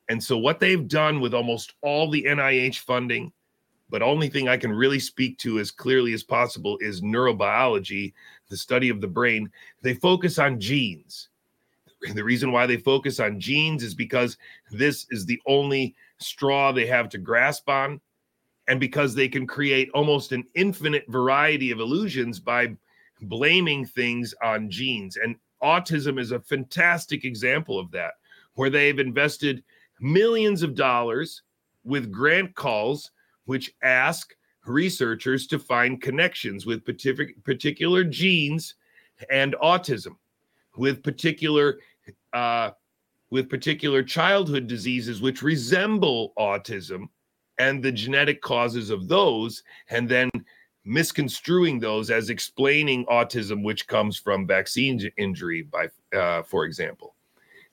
[0.09, 3.33] And so, what they've done with almost all the NIH funding,
[3.91, 8.13] but only thing I can really speak to as clearly as possible is neurobiology,
[8.49, 9.49] the study of the brain.
[9.83, 11.29] They focus on genes.
[12.15, 14.39] The reason why they focus on genes is because
[14.71, 18.01] this is the only straw they have to grasp on
[18.69, 22.75] and because they can create almost an infinite variety of illusions by
[23.23, 25.17] blaming things on genes.
[25.17, 28.13] And autism is a fantastic example of that,
[28.55, 29.63] where they've invested
[30.01, 31.43] millions of dollars
[31.85, 33.11] with grant calls,
[33.45, 34.35] which ask
[34.67, 38.75] researchers to find connections with particular genes
[39.31, 40.17] and autism,
[40.77, 41.79] with particular
[42.33, 42.71] uh,
[43.31, 47.09] with particular childhood diseases which resemble autism
[47.59, 50.31] and the genetic causes of those, and then
[50.85, 57.15] misconstruing those as explaining autism, which comes from vaccine injury, by uh, for example.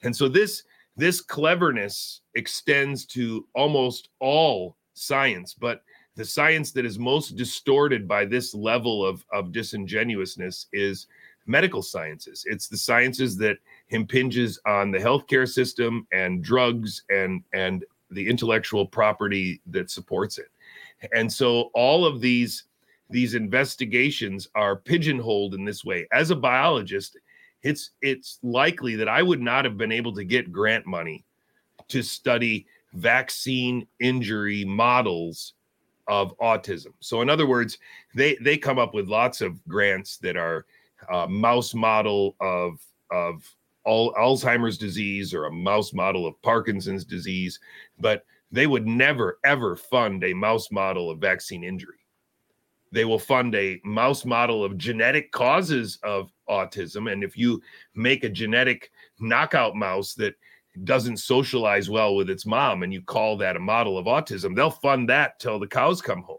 [0.04, 0.63] And so this
[0.98, 5.84] this cleverness extends to almost all science, but
[6.15, 11.06] the science that is most distorted by this level of, of disingenuousness is
[11.46, 12.43] medical sciences.
[12.48, 13.58] It's the sciences that
[13.89, 20.50] impinges on the healthcare system and drugs and and the intellectual property that supports it.
[21.13, 22.63] And so all of these
[23.10, 26.08] these investigations are pigeonholed in this way.
[26.12, 27.17] As a biologist,
[27.63, 31.23] it's it's likely that I would not have been able to get grant money
[31.88, 35.54] to study vaccine injury models
[36.08, 36.93] of autism.
[37.00, 37.78] So in other words,
[38.15, 40.65] they they come up with lots of grants that are
[41.10, 42.80] uh, mouse model of
[43.12, 43.43] of
[43.88, 47.60] all Alzheimer's disease or a mouse model of Parkinson's disease,
[47.97, 51.95] but they would never ever fund a mouse model of vaccine injury.
[52.91, 57.12] They will fund a mouse model of genetic causes of autism.
[57.12, 57.62] And if you
[57.95, 60.36] make a genetic knockout mouse that
[60.84, 64.69] doesn't socialize well with its mom and you call that a model of autism, they'll
[64.69, 66.38] fund that till the cows come home.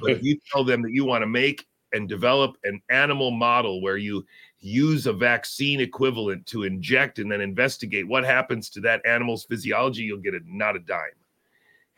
[0.00, 3.80] But if you tell them that you want to make and develop an animal model
[3.80, 4.26] where you
[4.64, 10.02] use a vaccine equivalent to inject and then investigate what happens to that animal's physiology
[10.02, 11.10] you'll get a not a dime.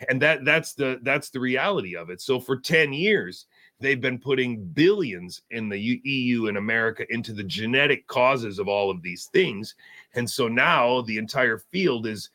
[0.08, 2.20] And that that's the that's the reality of it.
[2.20, 3.46] So for 10 years
[3.78, 8.90] they've been putting billions in the EU and America into the genetic causes of all
[8.90, 9.76] of these things.
[10.14, 12.30] And so now the entire field is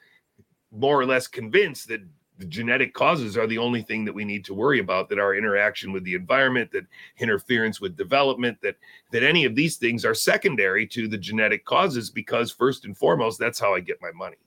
[0.72, 2.02] more or less convinced that
[2.42, 5.36] the genetic causes are the only thing that we need to worry about that our
[5.36, 6.86] interaction with the environment that
[7.20, 8.78] interference with development that
[9.12, 13.40] that any of these things are secondary to the genetic causes because first and foremost
[13.40, 14.38] that's how i get my money.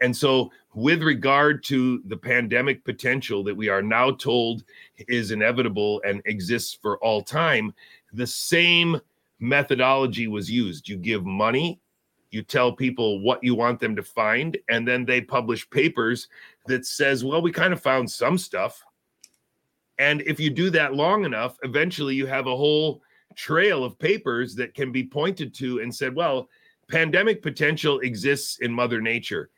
[0.00, 4.64] And so with regard to the pandemic potential that we are now told
[4.96, 7.74] is inevitable and exists for all time
[8.14, 8.98] the same
[9.40, 10.88] methodology was used.
[10.88, 11.80] You give money
[12.34, 16.26] you tell people what you want them to find and then they publish papers
[16.66, 18.82] that says well we kind of found some stuff
[19.98, 23.02] and if you do that long enough eventually you have a whole
[23.36, 26.48] trail of papers that can be pointed to and said well
[26.88, 29.50] pandemic potential exists in mother nature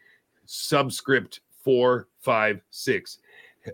[0.45, 3.19] subscript 456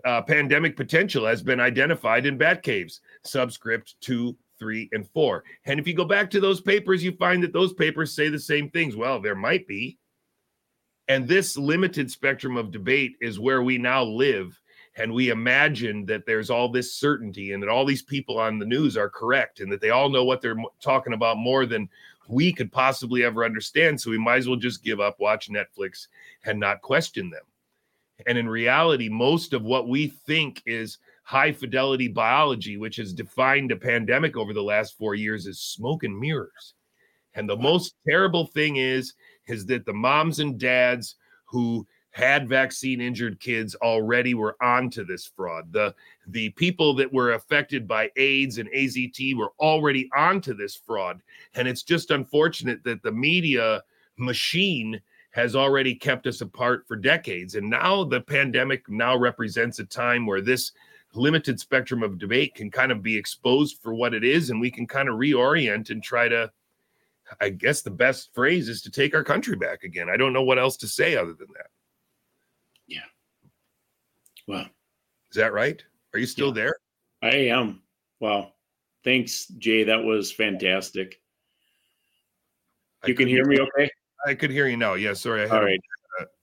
[0.05, 5.43] uh, pandemic potential has been identified in bat caves subscript 2 three, and four.
[5.65, 8.39] And if you go back to those papers, you find that those papers say the
[8.39, 8.95] same things.
[8.95, 9.97] Well, there might be.
[11.07, 14.59] And this limited spectrum of debate is where we now live.
[14.95, 18.65] And we imagine that there's all this certainty and that all these people on the
[18.65, 21.89] news are correct and that they all know what they're talking about more than
[22.29, 23.99] we could possibly ever understand.
[23.99, 26.07] So we might as well just give up, watch Netflix,
[26.45, 27.43] and not question them.
[28.27, 33.71] And in reality, most of what we think is high fidelity biology, which has defined
[33.71, 36.75] a pandemic over the last four years, is smoke and mirrors.
[37.33, 39.13] And the most terrible thing is,
[39.47, 45.25] is that the moms and dads who had vaccine injured kids already were onto this
[45.25, 45.71] fraud.
[45.73, 45.95] The
[46.27, 51.21] the people that were affected by AIDS and AZT were already onto this fraud.
[51.55, 53.83] And it's just unfortunate that the media
[54.17, 57.55] machine has already kept us apart for decades.
[57.55, 60.71] And now the pandemic now represents a time where this
[61.15, 64.69] limited spectrum of debate can kind of be exposed for what it is and we
[64.69, 66.51] can kind of reorient and try to
[67.41, 70.09] i guess the best phrase is to take our country back again.
[70.09, 71.67] I don't know what else to say other than that.
[72.87, 72.99] Yeah.
[74.47, 74.67] Well.
[75.31, 75.83] Is that right?
[76.13, 76.75] Are you still yeah, there?
[77.21, 77.81] I am.
[78.19, 78.53] Well
[79.03, 79.83] thanks jay.
[79.83, 81.19] That was fantastic.
[83.05, 83.89] You can hear me okay?
[84.25, 84.93] I could hear you now.
[84.93, 85.41] Yeah sorry.
[85.41, 85.79] I had, All right.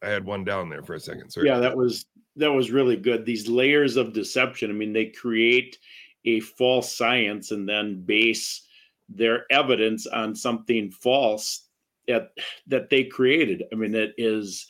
[0.03, 1.31] I had one down there for a second.
[1.31, 1.47] Sorry.
[1.47, 3.25] Yeah that was that was really good.
[3.25, 4.71] These layers of deception.
[4.71, 5.79] I mean, they create
[6.25, 8.67] a false science and then base
[9.11, 11.67] their evidence on something false
[12.07, 12.31] that
[12.67, 13.65] that they created.
[13.73, 14.67] I mean, it is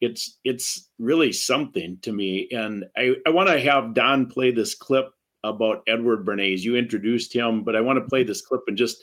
[0.00, 2.48] it's it's really something to me.
[2.50, 5.10] And I, I want to have Don play this clip
[5.42, 6.60] about Edward Bernays.
[6.60, 9.02] You introduced him, but I want to play this clip and just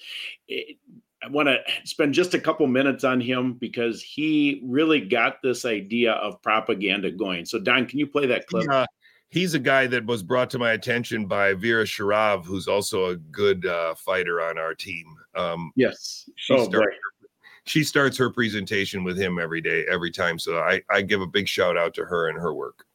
[0.50, 0.74] eh,
[1.24, 5.66] I want to spend just a couple minutes on him because he really got this
[5.66, 7.46] idea of propaganda going.
[7.46, 8.66] So Don, can you play that clip?
[8.70, 8.86] Yeah
[9.32, 13.16] he's a guy that was brought to my attention by Vera Sharav, who's also a
[13.16, 15.06] good uh, fighter on our team.
[15.36, 16.96] Um, yes, she, oh, starts,
[17.66, 20.38] she starts her presentation with him every day, every time.
[20.38, 22.86] So I, I give a big shout out to her and her work.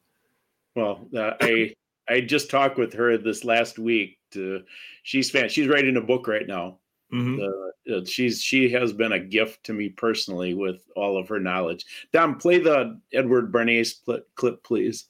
[0.75, 1.73] Well, uh, I
[2.07, 4.19] I just talked with her this last week.
[4.31, 4.63] To,
[5.03, 5.49] she's fan.
[5.49, 6.79] She's writing a book right now.
[7.13, 7.41] Mm-hmm.
[7.41, 11.85] Uh, she's she has been a gift to me personally with all of her knowledge.
[12.11, 13.95] Don, play the Edward Bernays
[14.35, 15.07] clip, please.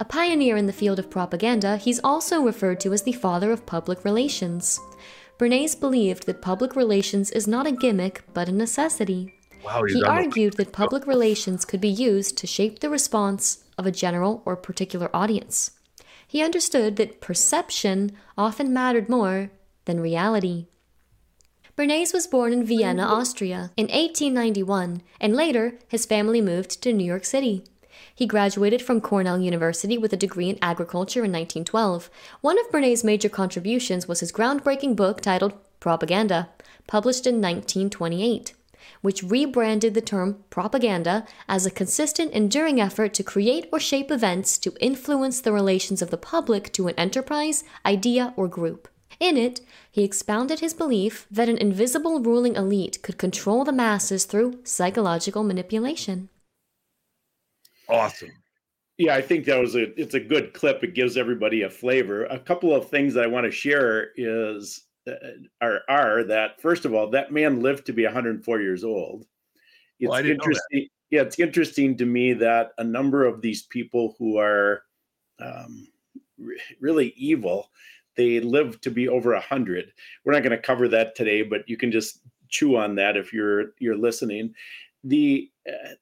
[0.00, 3.66] A pioneer in the field of propaganda, he's also referred to as the father of
[3.66, 4.80] public relations.
[5.38, 9.34] Bernays believed that public relations is not a gimmick, but a necessity.
[9.62, 13.92] Wow, he argued that public relations could be used to shape the response of a
[13.92, 15.72] general or particular audience.
[16.26, 19.50] He understood that perception often mattered more
[19.84, 20.68] than reality.
[21.76, 27.04] Bernays was born in Vienna, Austria, in 1891, and later his family moved to New
[27.04, 27.64] York City.
[28.14, 32.10] He graduated from Cornell University with a degree in agriculture in 1912.
[32.40, 36.48] One of Bernays' major contributions was his groundbreaking book titled Propaganda,
[36.86, 38.54] published in 1928
[39.02, 44.58] which rebranded the term propaganda as a consistent, enduring effort to create or shape events
[44.58, 48.88] to influence the relations of the public to an enterprise, idea, or group.
[49.18, 54.24] In it, he expounded his belief that an invisible ruling elite could control the masses
[54.24, 56.28] through psychological manipulation
[57.90, 58.30] awesome.
[58.98, 60.84] Yeah, I think that was a it's a good clip.
[60.84, 62.26] It gives everybody a flavor.
[62.26, 65.14] A couple of things that I want to share is uh,
[65.62, 69.26] are are that first of all, that man lived to be 104 years old.
[69.98, 70.88] It's well, interesting.
[71.10, 74.82] Yeah, it's interesting to me that a number of these people who are
[75.40, 75.88] um,
[76.78, 77.70] really evil,
[78.16, 79.92] they live to be over a hundred.
[80.24, 83.32] We're not going to cover that today, but you can just chew on that if
[83.32, 84.54] you're you're listening
[85.04, 85.50] the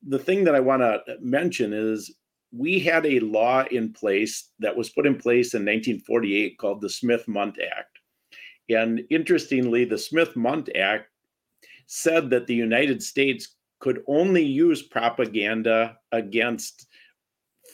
[0.06, 2.14] the thing that I want to mention is
[2.52, 6.88] we had a law in place that was put in place in 1948 called the
[6.88, 7.98] Smith-Mundt Act.
[8.70, 11.08] And interestingly, the Smith-Mundt Act
[11.86, 16.86] said that the United States could only use propaganda against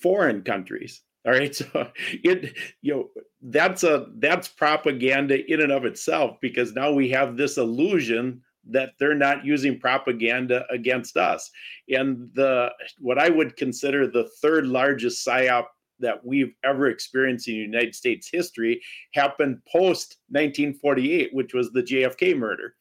[0.02, 1.02] foreign countries.
[1.26, 1.90] All right, so
[2.22, 3.08] it you know
[3.42, 8.92] that's a that's propaganda in and of itself because now we have this illusion that
[8.98, 11.50] they're not using propaganda against us.
[11.88, 15.66] And the what I would consider the third largest psyop
[16.00, 18.80] that we've ever experienced in United States history
[19.12, 22.74] happened post 1948, which was the JFK murder.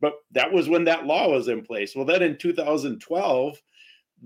[0.00, 1.94] But that was when that law was in place.
[1.94, 3.62] Well, then in 2012,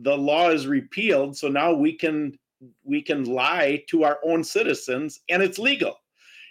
[0.02, 2.38] the law is repealed, so now we can
[2.84, 5.96] we can lie to our own citizens, and it's legal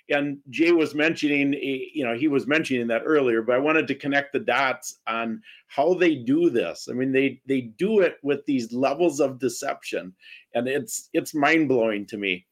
[0.10, 3.88] and Jay was mentioning, eh, you know, he was mentioning that earlier, but I wanted
[3.88, 6.88] to connect the dots on how they do this.
[6.90, 10.14] I mean, they they do it with these levels of deception,
[10.54, 12.46] and it's it's mind blowing to me.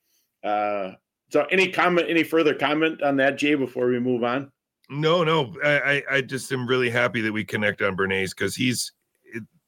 [0.44, 0.94] Uh,
[1.30, 4.52] so, any comment, any further comment on that, Jay, before we move on?
[4.90, 8.94] No, no, I I just am really happy that we connect on Bernays because he's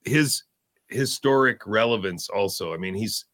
[0.06, 0.44] his
[0.88, 2.74] historic relevance also.
[2.74, 3.26] I mean, he's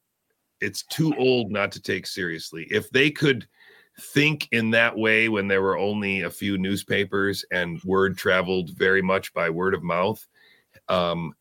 [0.61, 2.67] it's too old not to take seriously.
[2.69, 3.47] If they could
[3.99, 9.01] think in that way when there were only a few newspapers and word traveled very
[9.01, 10.25] much by word of mouth.
[10.89, 11.33] Um,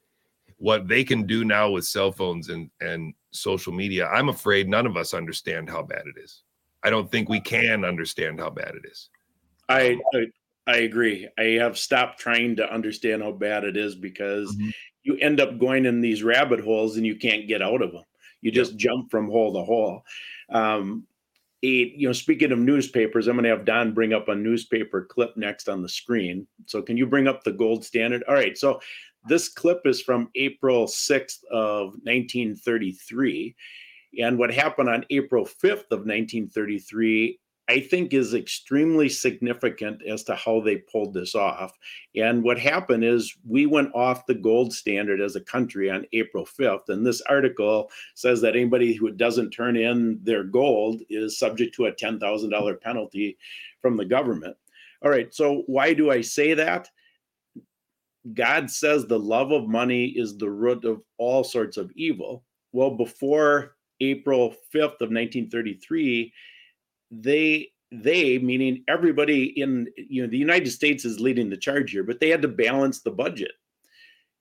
[0.59, 4.87] what they can do now with cell phones and, and social media, I'm afraid none
[4.87, 6.43] of us understand how bad it is.
[6.85, 9.09] I don't think we can understand how bad it is.
[9.69, 9.99] I,
[10.67, 11.29] I, agree.
[11.39, 14.71] I have stopped trying to understand how bad it is because mm-hmm.
[15.03, 18.05] you end up going in these rabbit holes and you can't get out of them.
[18.43, 20.05] You just jump from hole to hole.
[20.51, 21.07] Um,
[21.67, 25.37] you know speaking of newspapers i'm going to have don bring up a newspaper clip
[25.37, 26.47] next on the screen.
[26.67, 28.23] So can you bring up the gold standard?
[28.29, 28.81] All right so
[29.29, 33.57] this clip is from april 6th of 1933
[34.21, 37.39] and what happened on april 5th of 1933
[37.69, 41.73] I think is extremely significant as to how they pulled this off.
[42.15, 46.45] And what happened is we went off the gold standard as a country on April
[46.45, 46.91] 5th.
[46.91, 51.87] And this article says that anybody who doesn't turn in their gold is subject to
[51.87, 53.39] a $10,000 penalty
[53.81, 54.57] from the government.
[55.03, 56.91] All right, so why do I say that?
[58.35, 62.45] God says the love of money is the root of all sorts of evil.
[62.73, 66.33] Well, before April 5th of 1933,
[67.21, 72.05] they they, meaning everybody in you know the United States, is leading the charge here,
[72.05, 73.53] but they had to balance the budget.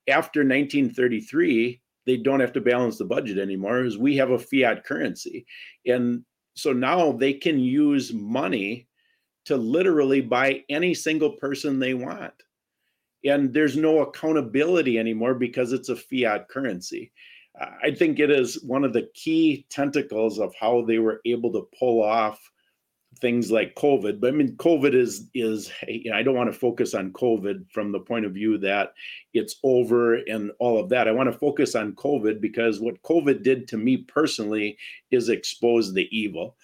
[0.08, 4.84] After 1933, they don't have to balance the budget anymore, as we have a fiat
[4.84, 5.46] currency,
[5.86, 6.24] and
[6.56, 8.88] so now they can use money
[9.46, 12.32] to literally buy any single person they want.
[13.24, 17.12] And there's no accountability anymore because it's a fiat currency.
[17.82, 21.68] I think it is one of the key tentacles of how they were able to
[21.78, 22.40] pull off
[23.20, 24.20] things like COVID.
[24.20, 27.70] But I mean, COVID is is you know, I don't want to focus on COVID
[27.70, 28.94] from the point of view that
[29.32, 31.08] it's over and all of that.
[31.08, 34.76] I want to focus on COVID because what COVID did to me personally
[35.10, 36.56] is expose the evil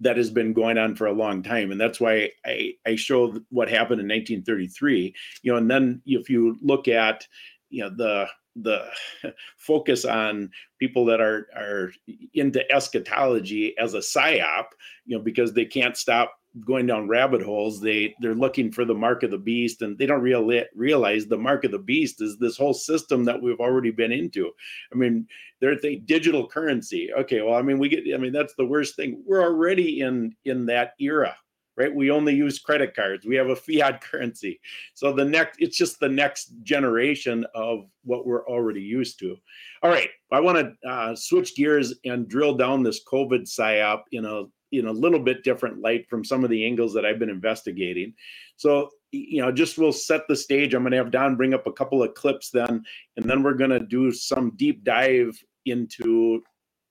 [0.00, 3.34] that has been going on for a long time and that's why i i show
[3.48, 7.26] what happened in 1933 you know and then if you look at
[7.70, 8.28] you know the
[8.62, 8.86] the
[9.56, 11.92] focus on people that are are
[12.34, 14.66] into eschatology as a psyop
[15.06, 17.80] you know because they can't stop going down rabbit holes.
[17.80, 21.36] They they're looking for the mark of the beast and they don't real, realize the
[21.36, 24.50] mark of the beast is this whole system that we've already been into.
[24.92, 25.26] I mean
[25.60, 27.10] there's a digital currency.
[27.12, 29.22] Okay well i mean we get i mean that's the worst thing.
[29.26, 31.36] We're already in in that era
[31.78, 34.60] right we only use credit cards we have a fiat currency
[34.94, 39.36] so the next it's just the next generation of what we're already used to
[39.82, 44.24] all right i want to uh, switch gears and drill down this covid psyop in
[44.24, 47.30] a in a little bit different light from some of the angles that I've been
[47.30, 48.14] investigating.
[48.56, 50.74] So, you know, just we'll set the stage.
[50.74, 52.84] I'm going to have Don bring up a couple of clips then,
[53.16, 56.42] and then we're going to do some deep dive into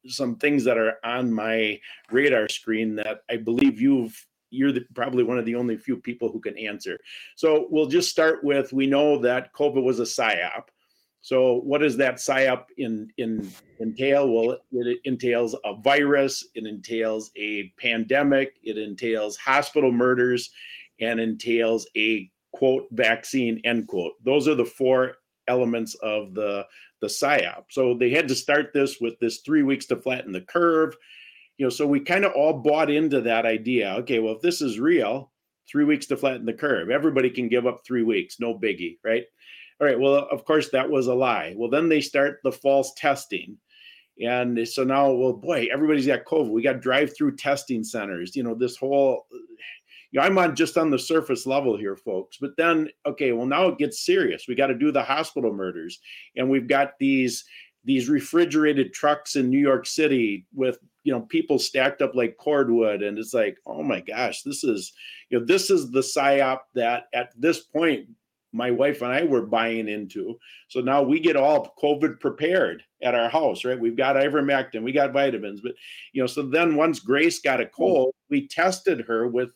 [0.07, 1.79] some things that are on my
[2.11, 4.17] radar screen that I believe you've
[4.49, 6.97] you're the, probably one of the only few people who can answer.
[7.35, 10.65] So we'll just start with we know that COVID was a psyop.
[11.21, 14.31] So what does that psyop in, in entail?
[14.31, 20.51] Well, it entails a virus, it entails a pandemic, it entails hospital murders,
[21.01, 24.13] and entails a quote vaccine end quote.
[24.23, 25.15] Those are the four
[25.47, 26.65] elements of the
[27.01, 27.65] the psyop.
[27.69, 30.95] So they had to start this with this three weeks to flatten the curve.
[31.57, 33.95] You know, so we kind of all bought into that idea.
[33.99, 35.31] Okay, well, if this is real,
[35.69, 36.89] three weeks to flatten the curve.
[36.89, 39.25] Everybody can give up three weeks, no biggie, right?
[39.79, 41.53] All right, well, of course, that was a lie.
[41.55, 43.57] Well, then they start the false testing.
[44.19, 46.49] And so now, well, boy, everybody's got COVID.
[46.49, 48.35] We got drive-through testing centers.
[48.35, 49.27] You know, this whole,
[50.11, 52.37] you know, I'm on just on the surface level here, folks.
[52.41, 54.47] But then, okay, well, now it gets serious.
[54.47, 55.99] We got to do the hospital murders,
[56.35, 57.43] and we've got these
[57.83, 60.77] these refrigerated trucks in New York City with
[61.07, 64.91] you know people stacked up like cordwood, and it's like, oh my gosh, this is
[65.29, 68.09] you know this is the psyop that at this point
[68.51, 70.37] my wife and I were buying into.
[70.67, 73.79] So now we get all COVID prepared at our house, right?
[73.79, 75.73] We've got ivermectin, we got vitamins, but
[76.11, 77.69] you know, so then once Grace got a hmm.
[77.73, 79.53] cold, we tested her with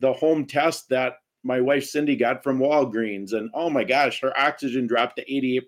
[0.00, 4.38] the home test that my wife Cindy got from Walgreens, and oh my gosh, her
[4.38, 5.62] oxygen dropped to 88%.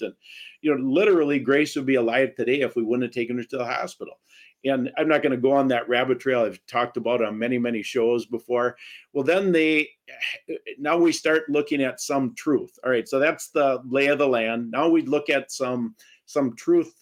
[0.00, 0.14] And
[0.62, 3.58] you know, literally, Grace would be alive today if we wouldn't have taken her to
[3.58, 4.14] the hospital
[4.64, 7.58] and I'm not going to go on that rabbit trail I've talked about on many,
[7.58, 8.76] many shows before.
[9.12, 9.88] Well, then they
[10.78, 12.78] now we start looking at some truth.
[12.84, 14.70] All right, so that's the lay of the land.
[14.70, 15.94] Now we look at some
[16.26, 16.94] some truth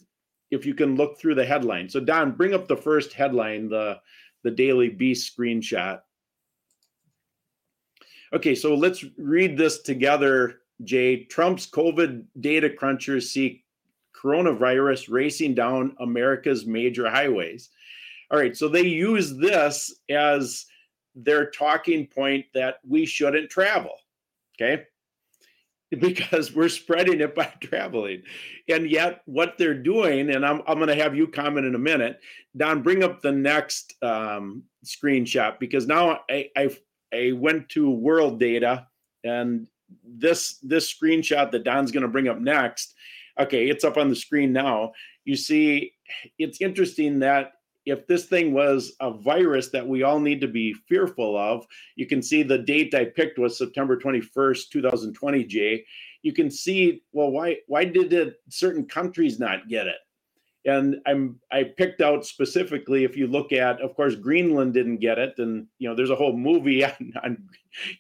[0.51, 1.89] if you can look through the headline.
[1.89, 3.99] So Don, bring up the first headline, the
[4.45, 6.01] the Daily Beast screenshot.
[8.33, 11.25] Okay, so let's read this together, Jay.
[11.25, 13.65] Trump's COVID data crunchers seek
[14.23, 17.71] coronavirus racing down America's major highways.
[18.31, 20.67] All right, so they use this as
[21.15, 23.95] their talking point that we shouldn't travel.
[24.61, 24.85] Okay.
[25.99, 28.23] Because we're spreading it by traveling.
[28.69, 31.79] And yet, what they're doing, and I'm, I'm going to have you comment in a
[31.79, 32.21] minute.
[32.55, 36.77] Don, bring up the next um, screenshot because now I, I,
[37.11, 38.87] I went to world data
[39.25, 39.67] and
[40.05, 42.95] this this screenshot that Don's going to bring up next
[43.39, 44.93] okay, it's up on the screen now.
[45.25, 45.93] You see,
[46.39, 47.53] it's interesting that
[47.87, 51.67] if this thing was a virus that we all need to be fearful of,
[51.97, 55.85] you can see the date I picked was September 21st, 2020, Jay.
[56.23, 59.97] You can see, well, why why did it, certain countries not get it?
[60.69, 65.19] And I'm I picked out specifically if you look at, of course, Greenland didn't get
[65.19, 67.49] it, and you know there's a whole movie on, on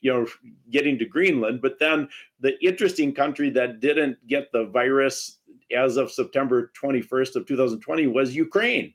[0.02, 0.26] you know
[0.70, 1.62] getting to Greenland.
[1.62, 2.08] But then
[2.40, 5.38] the interesting country that didn't get the virus
[5.74, 8.92] as of September 21st of 2020 was Ukraine.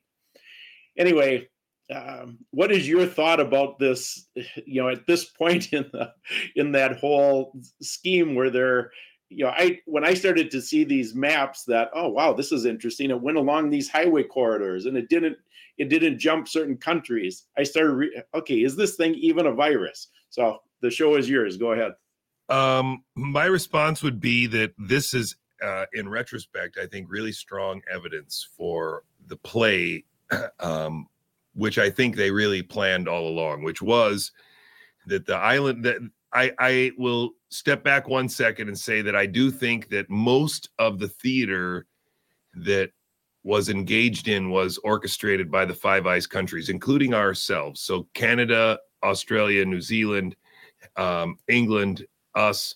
[0.97, 1.47] Anyway,
[1.93, 4.27] um, what is your thought about this?
[4.65, 6.13] You know, at this point in the
[6.55, 8.91] in that whole scheme where they're
[9.35, 12.65] you know, I when I started to see these maps that, oh wow, this is
[12.65, 13.09] interesting.
[13.09, 15.37] It went along these highway corridors and it didn't
[15.77, 17.45] it didn't jump certain countries.
[17.57, 20.09] I started, re- okay, is this thing even a virus?
[20.29, 21.57] So the show is yours.
[21.57, 21.93] Go ahead.
[22.49, 27.81] Um, my response would be that this is, uh, in retrospect, I think really strong
[27.91, 30.03] evidence for the play,
[30.59, 31.07] um,
[31.55, 34.31] which I think they really planned all along, which was
[35.07, 35.97] that the island that
[36.33, 40.69] I, I will step back one second and say that I do think that most
[40.79, 41.85] of the theater
[42.55, 42.89] that
[43.43, 47.81] was engaged in was orchestrated by the Five Eyes countries, including ourselves.
[47.81, 50.35] So Canada, Australia, New Zealand,
[50.95, 52.75] um, England, us.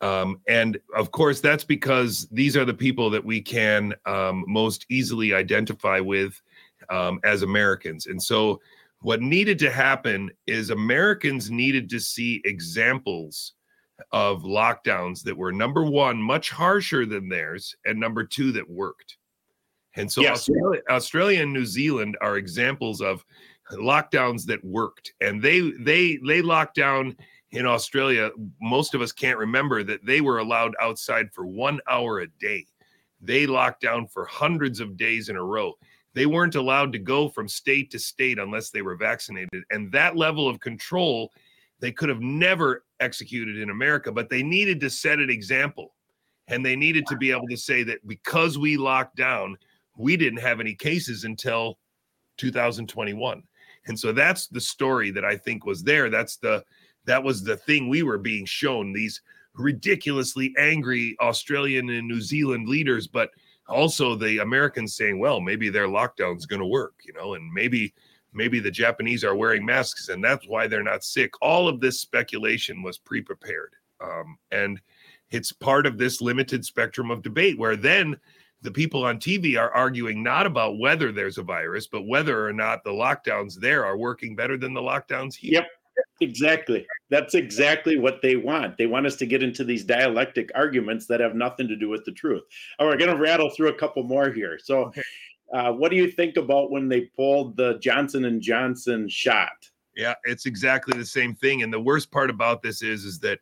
[0.00, 4.86] Um, and of course, that's because these are the people that we can um, most
[4.88, 6.40] easily identify with
[6.90, 8.06] um, as Americans.
[8.06, 8.60] And so,
[9.02, 13.52] what needed to happen is Americans needed to see examples
[14.12, 19.16] of lockdowns that were number one, much harsher than theirs, and number two, that worked.
[19.94, 20.48] And so, yes.
[20.48, 23.24] Australia, Australia and New Zealand are examples of
[23.72, 27.16] lockdowns that worked, and they they they locked down
[27.52, 28.30] in Australia,
[28.60, 32.66] most of us can't remember that they were allowed outside for one hour a day.
[33.20, 35.72] They locked down for hundreds of days in a row.
[36.14, 39.64] They weren't allowed to go from state to state unless they were vaccinated.
[39.70, 41.30] And that level of control,
[41.80, 45.94] they could have never executed in America, but they needed to set an example.
[46.48, 49.56] And they needed to be able to say that because we locked down,
[49.96, 51.78] we didn't have any cases until
[52.36, 53.42] 2021.
[53.86, 56.10] And so that's the story that I think was there.
[56.10, 56.64] That's the
[57.06, 59.22] that was the thing we were being shown these
[59.54, 63.30] ridiculously angry Australian and New Zealand leaders, but
[63.68, 67.94] also the Americans saying, well, maybe their lockdown's going to work, you know, and maybe
[68.36, 71.32] maybe the Japanese are wearing masks and that's why they're not sick.
[71.40, 74.80] All of this speculation was pre-prepared, um, and
[75.30, 78.16] it's part of this limited spectrum of debate where then
[78.62, 82.52] the people on TV are arguing not about whether there's a virus, but whether or
[82.52, 85.54] not the lockdowns there are working better than the lockdowns here.
[85.54, 85.68] Yep.
[86.20, 86.86] Exactly.
[87.10, 88.76] That's exactly what they want.
[88.76, 92.04] They want us to get into these dialectic arguments that have nothing to do with
[92.04, 92.42] the truth.
[92.78, 94.58] All right, we're going to rattle through a couple more here.
[94.62, 94.92] So.
[95.52, 99.70] Uh, what do you think about when they pulled the Johnson and Johnson shot?
[99.94, 101.62] Yeah, it's exactly the same thing.
[101.62, 103.38] And the worst part about this is, is that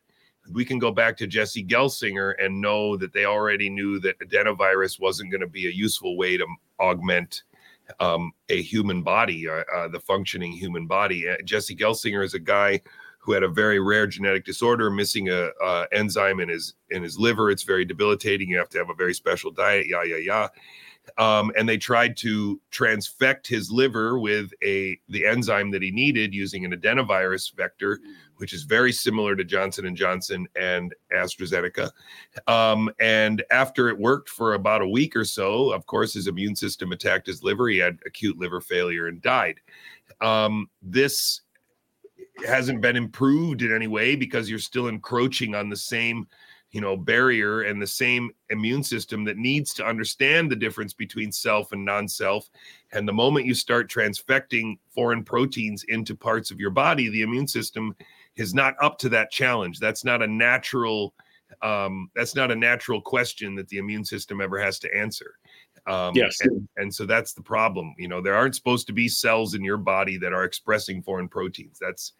[0.51, 4.99] we can go back to Jesse Gelsinger and know that they already knew that adenovirus
[4.99, 6.45] wasn't going to be a useful way to
[6.79, 7.43] augment
[7.99, 11.27] um, a human body, uh, uh, the functioning human body.
[11.27, 12.79] Uh, Jesse Gelsinger is a guy
[13.19, 15.49] who had a very rare genetic disorder, missing a
[15.91, 17.49] enzyme in his in his liver.
[17.49, 18.49] It's very debilitating.
[18.49, 19.87] You have to have a very special diet.
[19.89, 20.47] Yeah, yeah, yeah
[21.17, 26.33] um, and they tried to transfect his liver with a the enzyme that he needed
[26.33, 27.99] using an adenovirus vector,
[28.37, 31.91] which is very similar to Johnson and Johnson and AstraZeneca.
[32.47, 36.55] Um, and after it worked for about a week or so, of course, his immune
[36.55, 37.69] system attacked his liver.
[37.69, 39.59] He had acute liver failure and died.
[40.21, 41.41] Um, this
[42.45, 46.27] hasn't been improved in any way because you're still encroaching on the same
[46.75, 51.31] you know barrier and the same immune system that needs to understand the difference between
[51.31, 52.49] self and non-self.
[52.91, 57.47] And the moment you start transfecting foreign proteins into parts of your body the immune
[57.47, 57.95] system
[58.35, 59.79] is not up to that challenge.
[59.79, 61.13] That's not a natural
[61.61, 65.37] um, that's not a natural question that the immune system ever has to answer.
[65.87, 66.41] Um, yes.
[66.41, 67.95] and, and so that's the problem.
[67.97, 71.29] You know there aren't supposed to be cells in your body that are expressing foreign
[71.29, 71.77] proteins.
[71.79, 72.11] That's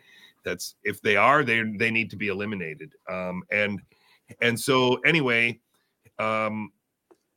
[0.45, 2.93] that's if they are they they need to be eliminated.
[3.09, 3.81] Um, and
[4.41, 5.59] and so anyway,
[6.19, 6.71] um,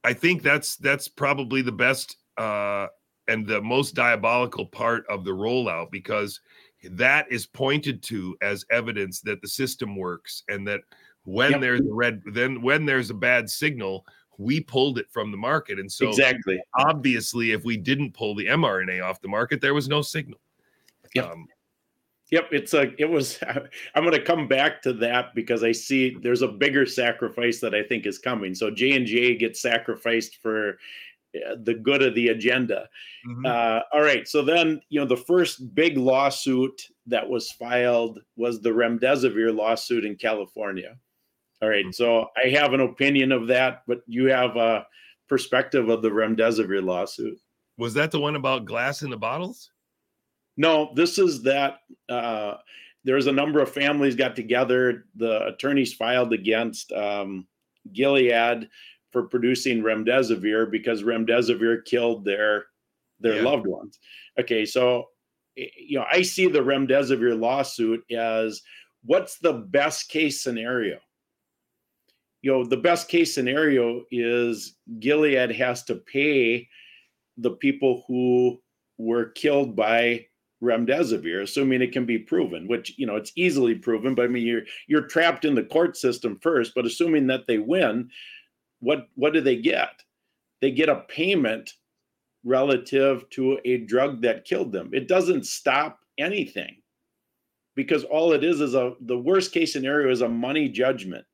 [0.05, 2.87] I think that's that's probably the best uh,
[3.29, 6.41] and the most diabolical part of the rollout because
[6.85, 10.81] that is pointed to as evidence that the system works and that
[11.25, 11.61] when yep.
[11.61, 14.07] there's a red then when there's a bad signal
[14.39, 18.47] we pulled it from the market and so exactly obviously if we didn't pull the
[18.47, 20.39] mrna off the market there was no signal
[21.15, 21.33] yep.
[21.33, 21.49] Um,
[22.31, 23.39] Yep, it's a it was
[23.95, 27.75] I'm going to come back to that because I see there's a bigger sacrifice that
[27.75, 28.55] I think is coming.
[28.55, 30.79] So J&J gets sacrificed for
[31.37, 32.89] uh, the good of the agenda.
[33.27, 33.47] Mm-hmm.
[33.47, 38.61] Uh, all right, so then you know the first big lawsuit that was filed was
[38.61, 40.97] the remdesivir lawsuit in California.
[41.63, 41.93] All right, mm-hmm.
[41.93, 44.87] so I have an opinion of that, but you have a
[45.29, 47.39] perspective of the remdesivir lawsuit.
[47.77, 49.71] Was that the one about glass in the bottles?
[50.59, 51.79] No, this is that
[52.09, 52.55] uh,
[53.05, 55.07] there's a number of families got together.
[55.15, 57.47] The attorneys filed against um,
[57.93, 58.69] Gilead
[59.13, 62.67] for producing remdesivir because remdesivir killed their
[63.21, 63.43] their yeah.
[63.43, 63.99] loved ones.
[64.39, 65.07] Okay, so
[65.55, 68.61] you know, I see the remdesivir lawsuit as
[69.05, 70.99] what's the best case scenario?
[72.43, 76.69] You know, the best case scenario is Gilead has to pay
[77.37, 78.61] the people who
[78.99, 80.27] were killed by
[80.63, 84.15] remdesivir, assuming it can be proven, which you know it's easily proven.
[84.15, 86.73] But I mean, you're you're trapped in the court system first.
[86.75, 88.11] But assuming that they win,
[88.81, 90.03] what what do they get?
[90.61, 91.73] They get a payment
[92.45, 94.91] relative to a drug that killed them.
[94.93, 96.77] It doesn't stop anything
[97.75, 101.25] because all it is is a the worst case scenario is a money judgment.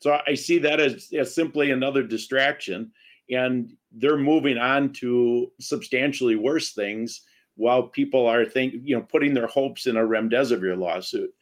[0.00, 2.90] So I see that as, as simply another distraction,
[3.30, 7.20] and they're moving on to substantially worse things
[7.60, 11.32] while people are think you know putting their hopes in a remdesivir lawsuit.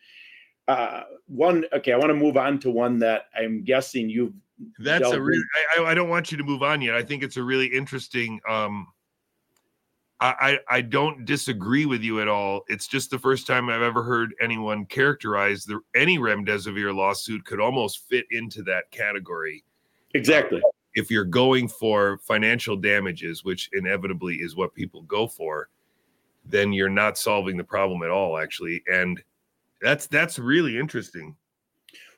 [0.66, 4.34] Uh, one okay, I want to move on to one that I'm guessing you've.
[4.80, 5.42] That's a really.
[5.78, 6.96] I, I don't want you to move on yet.
[6.96, 8.40] I think it's a really interesting.
[8.48, 8.88] Um,
[10.20, 12.62] I, I don't disagree with you at all.
[12.66, 17.60] It's just the first time I've ever heard anyone characterize the any remdesivir lawsuit could
[17.60, 19.64] almost fit into that category.
[20.14, 20.60] Exactly.
[20.94, 25.68] If you're going for financial damages, which inevitably is what people go for,
[26.48, 28.82] then you're not solving the problem at all, actually.
[28.90, 29.22] And
[29.80, 31.36] that's that's really interesting.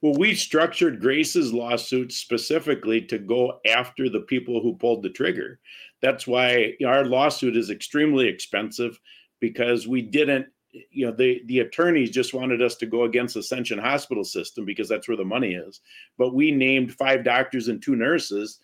[0.03, 5.61] Well, we structured Grace's lawsuit specifically to go after the people who pulled the trigger.
[6.01, 8.99] That's why our lawsuit is extremely expensive
[9.41, 13.79] because we didn't, you know, the, the attorneys just wanted us to go against Ascension
[13.79, 15.81] Hospital System because that's where the money is.
[16.17, 18.59] But we named five doctors and two nurses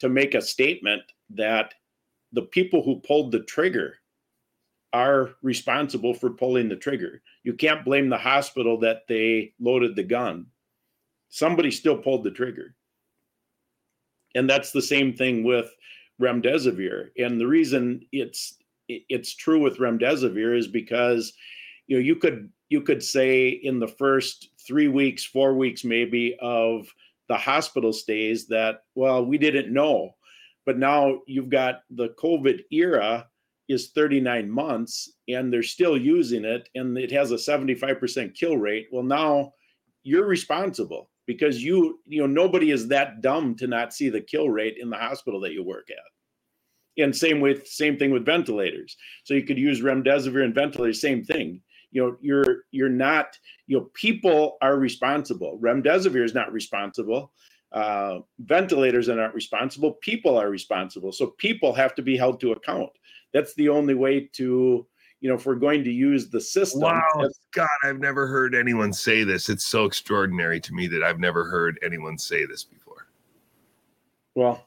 [0.00, 1.72] to make a statement that
[2.32, 4.00] the people who pulled the trigger
[4.94, 7.20] are responsible for pulling the trigger.
[7.42, 10.46] You can't blame the hospital that they loaded the gun
[11.34, 12.76] somebody still pulled the trigger.
[14.36, 15.68] And that's the same thing with
[16.22, 17.08] remdesivir.
[17.18, 18.56] And the reason it's
[18.88, 21.32] it's true with remdesivir is because
[21.88, 26.36] you know you could you could say in the first 3 weeks, 4 weeks maybe
[26.40, 26.86] of
[27.28, 30.14] the hospital stays that well we didn't know.
[30.66, 33.26] But now you've got the COVID era
[33.68, 38.88] is 39 months and they're still using it and it has a 75% kill rate.
[38.92, 39.52] Well now
[40.02, 44.50] you're responsible because you you know nobody is that dumb to not see the kill
[44.50, 47.02] rate in the hospital that you work at.
[47.02, 48.96] And same with same thing with ventilators.
[49.24, 51.62] So you could use remdesivir and ventilators same thing.
[51.90, 55.58] You know you're you're not you know people are responsible.
[55.62, 57.32] Remdesivir is not responsible.
[57.72, 59.94] Uh, ventilators are not responsible.
[59.94, 61.10] People are responsible.
[61.10, 62.90] So people have to be held to account
[63.34, 64.86] that's the only way to
[65.24, 66.82] you know, if we're going to use the system.
[66.82, 69.48] Wow, God, I've never heard anyone say this.
[69.48, 73.06] It's so extraordinary to me that I've never heard anyone say this before.
[74.34, 74.66] Well,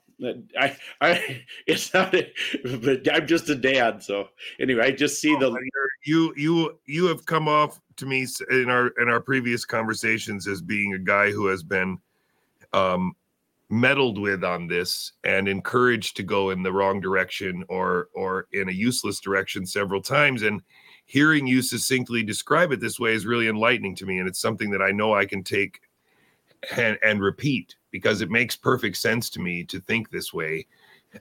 [0.59, 2.33] I, I, it's not, a,
[2.81, 4.01] but I'm just a dad.
[4.01, 5.69] So anyway, I just see oh, the
[6.05, 10.63] you, you, you have come off to me in our in our previous conversations as
[10.63, 11.99] being a guy who has been
[12.73, 13.15] um,
[13.69, 18.69] meddled with on this and encouraged to go in the wrong direction or or in
[18.69, 20.43] a useless direction several times.
[20.43, 20.61] And
[21.05, 24.69] hearing you succinctly describe it this way is really enlightening to me and it's something
[24.69, 25.79] that i know i can take
[26.75, 30.67] and, and repeat because it makes perfect sense to me to think this way.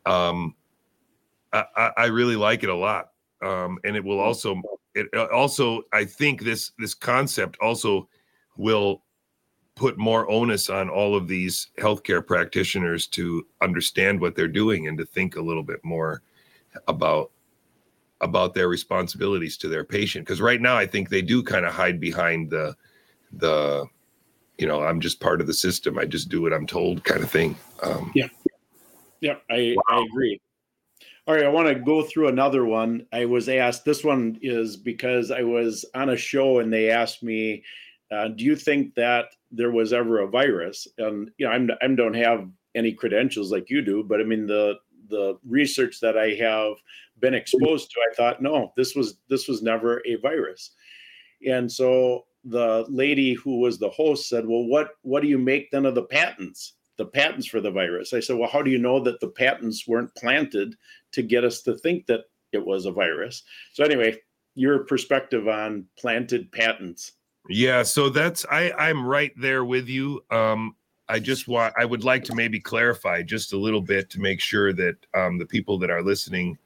[0.04, 0.54] Um
[1.52, 3.12] i i really like it a lot.
[3.42, 4.60] Um and it will also
[4.94, 8.08] it also i think this this concept also
[8.56, 9.02] will
[9.76, 14.98] put more onus on all of these healthcare practitioners to understand what they're doing and
[14.98, 16.22] to think a little bit more
[16.88, 17.30] about
[18.22, 20.24] about their responsibilities to their patient.
[20.24, 22.74] Because right now i think they do kind of hide behind the
[23.32, 23.84] the
[24.58, 25.98] you know i'm just part of the system.
[25.98, 27.54] I just do what i'm told kind of thing.
[27.82, 28.28] Um, yeah.
[29.20, 30.00] Yeah i wow.
[30.00, 30.40] i agree.
[31.26, 33.06] All right i want to go through another one.
[33.12, 37.22] I was asked this one is because i was on a show and they asked
[37.22, 37.62] me
[38.10, 40.86] uh, do you think that there was ever a virus?
[40.98, 44.46] And you know, I'm I don't have any credentials like you do, but I mean
[44.46, 44.76] the
[45.08, 46.74] the research that I have
[47.20, 50.72] been exposed to, I thought, no, this was this was never a virus.
[51.46, 55.70] And so the lady who was the host said, "Well, what what do you make
[55.70, 56.74] then of the patents?
[56.96, 59.86] The patents for the virus?" I said, "Well, how do you know that the patents
[59.86, 60.76] weren't planted
[61.12, 63.42] to get us to think that it was a virus?"
[63.72, 64.18] So anyway,
[64.54, 67.12] your perspective on planted patents.
[67.48, 70.22] Yeah, so that's I I'm right there with you.
[70.30, 70.74] Um
[71.08, 74.40] I just want I would like to maybe clarify just a little bit to make
[74.40, 76.58] sure that um the people that are listening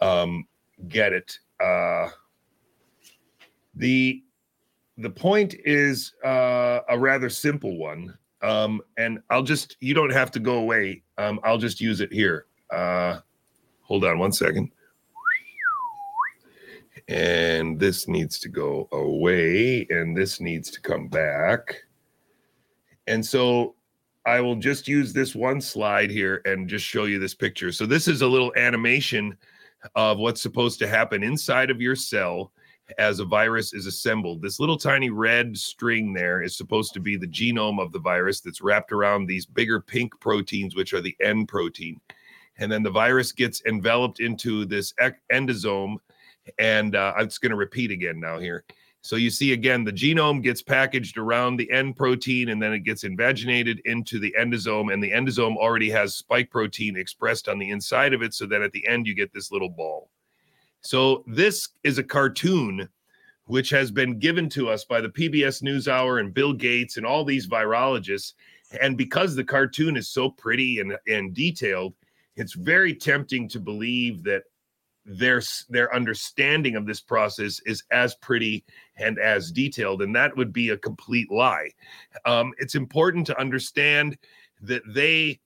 [0.00, 0.46] um
[0.88, 1.38] get it.
[1.62, 2.08] Uh
[3.74, 4.22] the
[4.96, 8.16] the point is uh a rather simple one.
[8.40, 11.02] Um and I'll just you don't have to go away.
[11.18, 12.46] Um I'll just use it here.
[12.70, 13.20] Uh
[13.82, 14.70] hold on one second
[17.08, 21.82] and this needs to go away and this needs to come back.
[23.06, 23.74] And so
[24.26, 27.72] I will just use this one slide here and just show you this picture.
[27.72, 29.36] So this is a little animation
[29.94, 32.52] of what's supposed to happen inside of your cell
[32.98, 34.42] as a virus is assembled.
[34.42, 38.40] This little tiny red string there is supposed to be the genome of the virus
[38.40, 42.00] that's wrapped around these bigger pink proteins, which are the N protein.
[42.58, 44.92] And then the virus gets enveloped into this
[45.32, 45.96] endosome.
[46.58, 48.64] And uh, I'm just going to repeat again now here.
[49.00, 52.80] So you see again, the genome gets packaged around the N protein and then it
[52.80, 54.92] gets invaginated into the endosome.
[54.92, 58.34] And the endosome already has spike protein expressed on the inside of it.
[58.34, 60.10] So that at the end, you get this little ball.
[60.80, 62.88] So this is a cartoon
[63.46, 67.24] which has been given to us by the PBS NewsHour and Bill Gates and all
[67.24, 68.34] these virologists.
[68.82, 71.94] And because the cartoon is so pretty and, and detailed,
[72.36, 74.42] it's very tempting to believe that
[75.08, 78.64] their their understanding of this process is as pretty
[78.96, 81.70] and as detailed and that would be a complete lie.
[82.26, 84.18] Um, it's important to understand
[84.60, 85.40] that they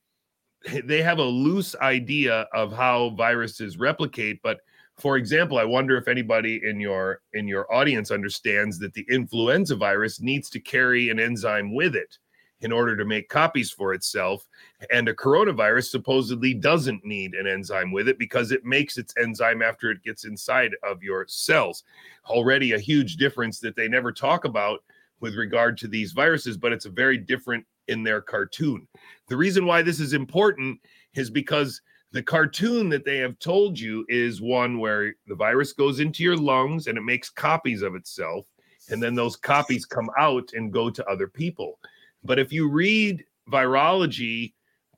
[0.85, 4.61] they have a loose idea of how viruses replicate but
[4.97, 9.75] for example i wonder if anybody in your in your audience understands that the influenza
[9.75, 12.19] virus needs to carry an enzyme with it
[12.63, 14.49] in order to make copies for itself.
[14.91, 19.63] And a coronavirus supposedly doesn't need an enzyme with it because it makes its enzyme
[19.63, 21.85] after it gets inside of your cells.
[22.27, 24.85] Already a huge difference that they never talk about
[25.21, 28.87] with regard to these viruses, but it's a very different in their cartoon.
[29.29, 30.81] The reason why this is important
[31.15, 31.81] is because
[32.13, 36.37] the cartoon that they have told you is one where the virus goes into your
[36.37, 38.47] lungs and it makes copies of itself.
[38.91, 41.79] And then those copies come out and go to other people.
[42.25, 44.53] But if you read virology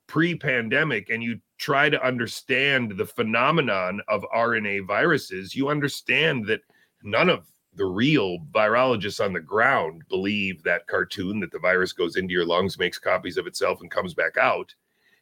[0.07, 6.61] pre pandemic and you try to understand the phenomenon of RNA viruses, you understand that
[7.03, 12.15] none of the real virologists on the ground believe that cartoon that the virus goes
[12.15, 14.73] into your lungs, makes copies of itself, and comes back out.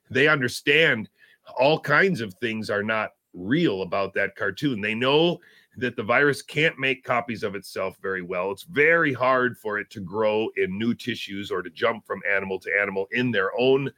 [0.10, 1.10] They understand
[1.58, 4.82] all kinds of things are not real about that cartoon.
[4.82, 5.40] They know
[5.78, 8.52] that the virus can't make copies of itself very well.
[8.52, 12.60] It's very hard for it to grow in new tissues or to jump from animal
[12.60, 13.92] to animal in their own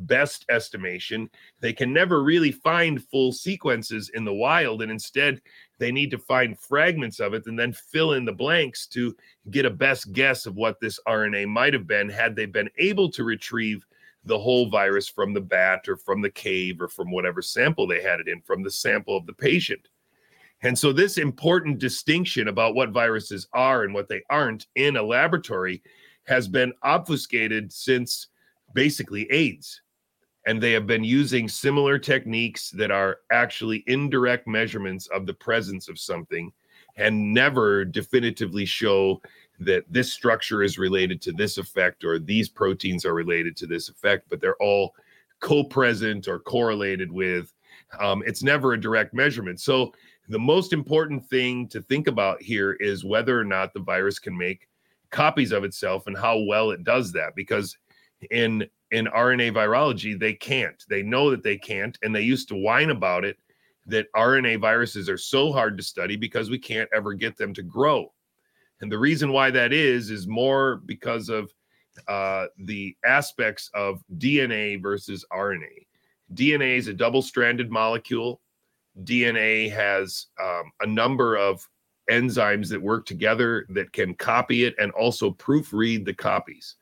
[0.00, 1.30] best estimation.
[1.60, 5.40] They can never really find full sequences in the wild, and instead,
[5.78, 9.14] they need to find fragments of it and then fill in the blanks to
[9.50, 13.10] get a best guess of what this RNA might have been had they been able
[13.10, 13.86] to retrieve
[14.24, 18.02] the whole virus from the bat or from the cave or from whatever sample they
[18.02, 19.88] had it in, from the sample of the patient.
[20.66, 25.02] And so, this important distinction about what viruses are and what they aren't in a
[25.02, 25.80] laboratory
[26.24, 28.26] has been obfuscated since
[28.74, 29.80] basically AIDS.
[30.44, 35.88] And they have been using similar techniques that are actually indirect measurements of the presence
[35.88, 36.52] of something
[36.96, 39.20] and never definitively show
[39.60, 43.88] that this structure is related to this effect or these proteins are related to this
[43.88, 44.96] effect, but they're all
[45.38, 47.52] co present or correlated with.
[48.00, 49.60] Um, it's never a direct measurement.
[49.60, 49.92] So,
[50.28, 54.36] the most important thing to think about here is whether or not the virus can
[54.36, 54.68] make
[55.10, 57.76] copies of itself and how well it does that because
[58.30, 60.84] in in RNA virology they can't.
[60.88, 63.36] They know that they can't and they used to whine about it
[63.86, 67.62] that RNA viruses are so hard to study because we can't ever get them to
[67.62, 68.12] grow.
[68.80, 71.52] And the reason why that is is more because of
[72.08, 75.86] uh, the aspects of DNA versus RNA
[76.34, 78.40] DNA is a double stranded molecule
[79.04, 81.68] DNA has um, a number of
[82.10, 86.76] enzymes that work together that can copy it and also proofread the copies.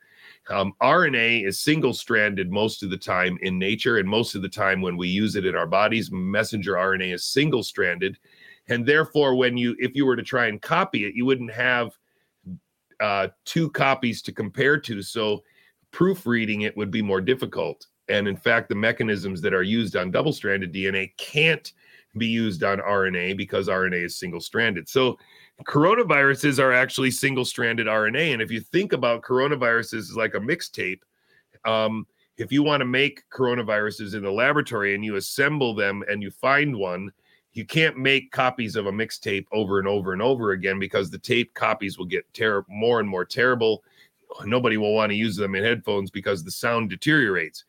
[0.51, 4.49] Um, RNA is single stranded most of the time in nature, and most of the
[4.49, 8.19] time when we use it in our bodies, messenger RNA is single stranded.
[8.69, 11.97] And therefore, when you, if you were to try and copy it, you wouldn't have
[13.01, 15.03] uh, two copies to compare to.
[15.03, 15.43] So
[15.91, 17.87] proofreading it would be more difficult.
[18.09, 21.73] And in fact, the mechanisms that are used on double stranded DNA can't
[22.17, 24.89] be used on RNA because RNA is single stranded.
[24.89, 25.19] So
[25.65, 28.33] coronaviruses are actually single stranded RNA.
[28.33, 31.01] And if you think about coronaviruses like a mixtape,
[31.65, 32.07] um,
[32.37, 36.31] if you want to make coronaviruses in the laboratory and you assemble them and you
[36.31, 37.13] find one,
[37.53, 41.19] you can't make copies of a mixtape over and over and over again because the
[41.19, 43.85] tape copies will get ter- more and more terrible.
[44.45, 47.65] Nobody will want to use them in headphones because the sound deteriorates.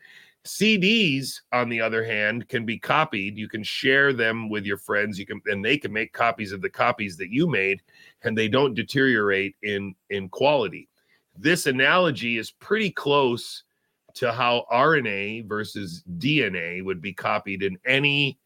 [0.46, 3.38] CDs, on the other hand, can be copied.
[3.38, 5.18] You can share them with your friends.
[5.18, 7.82] You can, and they can make copies of the copies that you made,
[8.24, 10.88] and they don't deteriorate in in quality.
[11.38, 13.64] This analogy is pretty close
[14.14, 18.38] to how RNA versus DNA would be copied in any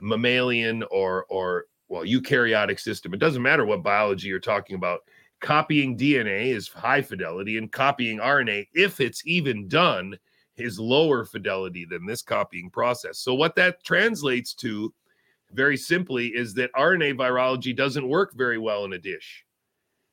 [0.00, 3.14] mammalian or or well eukaryotic system.
[3.14, 5.00] It doesn't matter what biology you're talking about.
[5.40, 10.18] Copying DNA is high fidelity, and copying RNA, if it's even done
[10.56, 13.18] is lower fidelity than this copying process.
[13.18, 14.92] So what that translates to
[15.52, 19.44] very simply is that RNA virology doesn't work very well in a dish.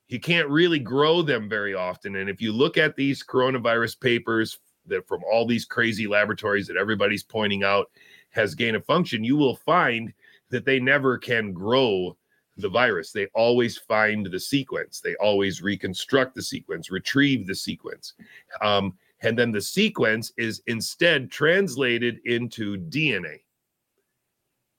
[0.08, 2.18] You can't really grow them very often.
[2.18, 6.78] And if you look at these coronavirus papers that from all these crazy laboratories that
[6.78, 7.90] everybody's pointing out
[8.30, 10.14] has gain of function, you will find
[10.50, 12.16] that they never can grow
[12.58, 13.12] the virus.
[13.12, 15.00] They always find the sequence.
[15.00, 18.14] They always reconstruct the sequence, retrieve the sequence.
[18.62, 23.40] Um, and then the sequence is instead translated into DNA.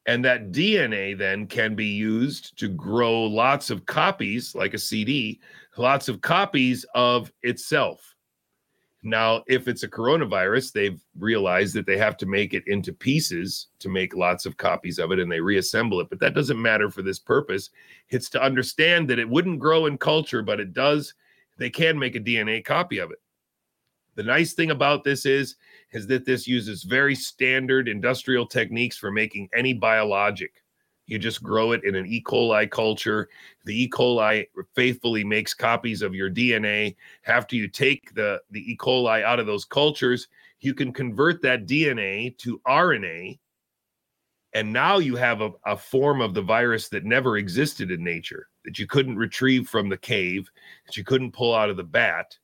[0.06, 5.40] And that DNA then can be used to grow lots of copies, like a CD,
[5.78, 8.14] lots of copies of itself.
[9.02, 13.68] Now, if it's a coronavirus, they've realized that they have to make it into pieces
[13.78, 16.08] to make lots of copies of it and they reassemble it.
[16.10, 17.70] But that doesn't matter for this purpose.
[18.10, 21.14] It's to understand that it wouldn't grow in culture, but it does.
[21.56, 23.18] They can make a DNA copy of it.
[24.14, 25.56] The nice thing about this is,
[25.92, 30.62] is that this uses very standard industrial techniques for making any biologic.
[31.06, 32.22] You just grow it in an E.
[32.22, 33.28] coli culture.
[33.64, 33.90] The E.
[33.90, 36.96] coli faithfully makes copies of your DNA.
[37.26, 38.76] After you take the, the E.
[38.76, 40.28] coli out of those cultures,
[40.60, 43.38] you can convert that DNA to RNA.
[44.54, 48.48] And now you have a, a form of the virus that never existed in nature,
[48.64, 50.48] that you couldn't retrieve from the cave,
[50.86, 52.38] that you couldn't pull out of the bat.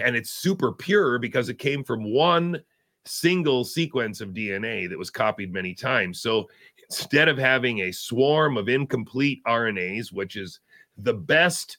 [0.00, 2.60] And it's super pure because it came from one
[3.04, 6.20] single sequence of DNA that was copied many times.
[6.20, 6.48] So
[6.88, 10.60] instead of having a swarm of incomplete RNAs, which is
[10.98, 11.78] the best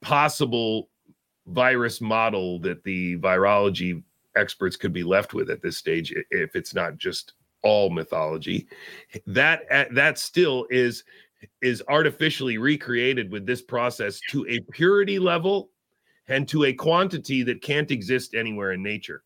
[0.00, 0.88] possible
[1.46, 4.02] virus model that the virology
[4.36, 8.68] experts could be left with at this stage, if it's not just all mythology,
[9.26, 11.04] that uh, that still is
[11.62, 15.70] is artificially recreated with this process to a purity level
[16.28, 19.24] and to a quantity that can't exist anywhere in nature.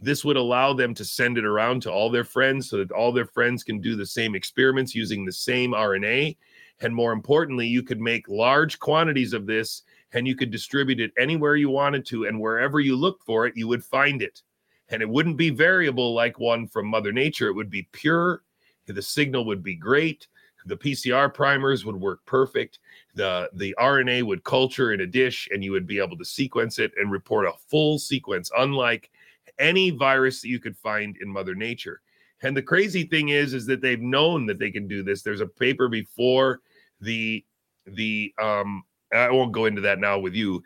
[0.00, 3.12] This would allow them to send it around to all their friends so that all
[3.12, 6.36] their friends can do the same experiments using the same RNA.
[6.80, 9.82] And more importantly, you could make large quantities of this
[10.12, 12.26] and you could distribute it anywhere you wanted to.
[12.26, 14.42] And wherever you looked for it, you would find it.
[14.90, 17.48] And it wouldn't be variable like one from Mother Nature.
[17.48, 18.42] It would be pure.
[18.86, 20.28] The signal would be great.
[20.68, 22.78] The PCR primers would work perfect.
[23.14, 26.78] The, the RNA would culture in a dish and you would be able to sequence
[26.78, 29.10] it and report a full sequence, unlike
[29.58, 32.00] any virus that you could find in Mother Nature.
[32.42, 35.22] And the crazy thing is, is that they've known that they can do this.
[35.22, 36.60] There's a paper before
[37.00, 37.44] the
[37.86, 40.62] the um I won't go into that now with you.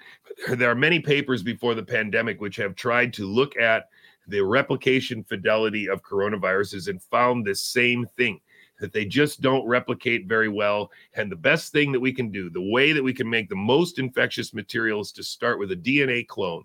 [0.48, 3.88] There are many papers before the pandemic which have tried to look at
[4.26, 8.40] the replication fidelity of coronaviruses and found the same thing
[8.82, 10.90] that they just don't replicate very well.
[11.14, 13.56] And the best thing that we can do, the way that we can make the
[13.56, 16.64] most infectious material is to start with a DNA clone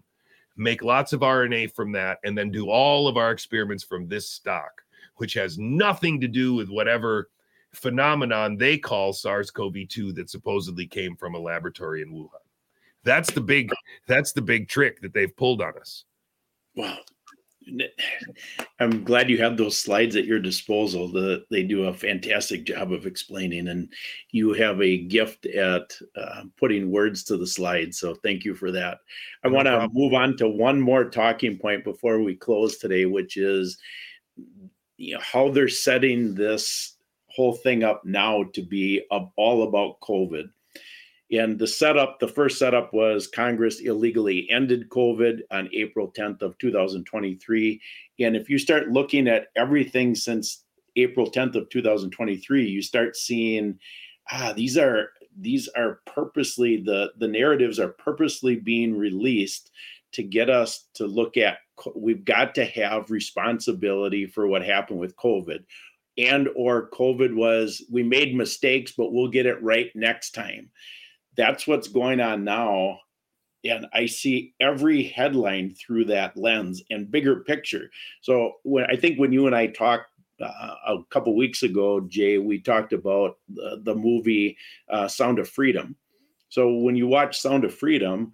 [0.57, 4.29] make lots of RNA from that, and then do all of our experiments from this
[4.29, 4.81] stock,
[5.17, 7.29] which has nothing to do with whatever
[7.73, 12.29] phenomenon they call SARS-CoV-2 that supposedly came from a laboratory in Wuhan.
[13.03, 13.71] That's the big
[14.07, 16.03] that's the big trick that they've pulled on us.
[16.75, 16.97] Wow.
[18.79, 21.11] I'm glad you have those slides at your disposal.
[21.11, 23.91] The, they do a fantastic job of explaining, and
[24.31, 27.99] you have a gift at uh, putting words to the slides.
[27.99, 28.99] So thank you for that.
[29.43, 33.05] I no want to move on to one more talking point before we close today,
[33.05, 33.77] which is
[34.97, 36.97] you know, how they're setting this
[37.27, 40.49] whole thing up now to be all about COVID.
[41.31, 46.57] And the setup, the first setup was Congress illegally ended COVID on April 10th of
[46.57, 47.81] 2023.
[48.19, 50.63] And if you start looking at everything since
[50.95, 53.77] April 10th of 2023, you start seeing
[54.31, 55.09] ah, these are
[55.39, 59.71] these are purposely the the narratives are purposely being released
[60.13, 61.59] to get us to look at
[61.95, 65.59] we've got to have responsibility for what happened with covid
[66.17, 70.69] and or covid was we made mistakes but we'll get it right next time
[71.37, 72.99] that's what's going on now.
[73.63, 77.89] And i see every headline through that lens and bigger picture.
[78.21, 82.37] So when i think when you and i talked uh, a couple weeks ago jay
[82.37, 84.55] we talked about the, the movie
[84.89, 85.95] uh, sound of freedom.
[86.49, 88.33] So when you watch sound of freedom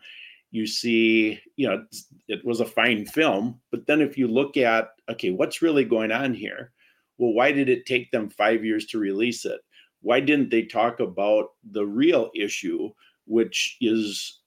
[0.52, 1.84] you see you know
[2.28, 3.60] it was a fine film.
[3.72, 6.72] But then if you look at okay what's really going on here?
[7.18, 9.62] Well why did it take them five years to release it
[10.04, 12.92] why didn't they talk about the real issue,
[13.26, 14.42] which is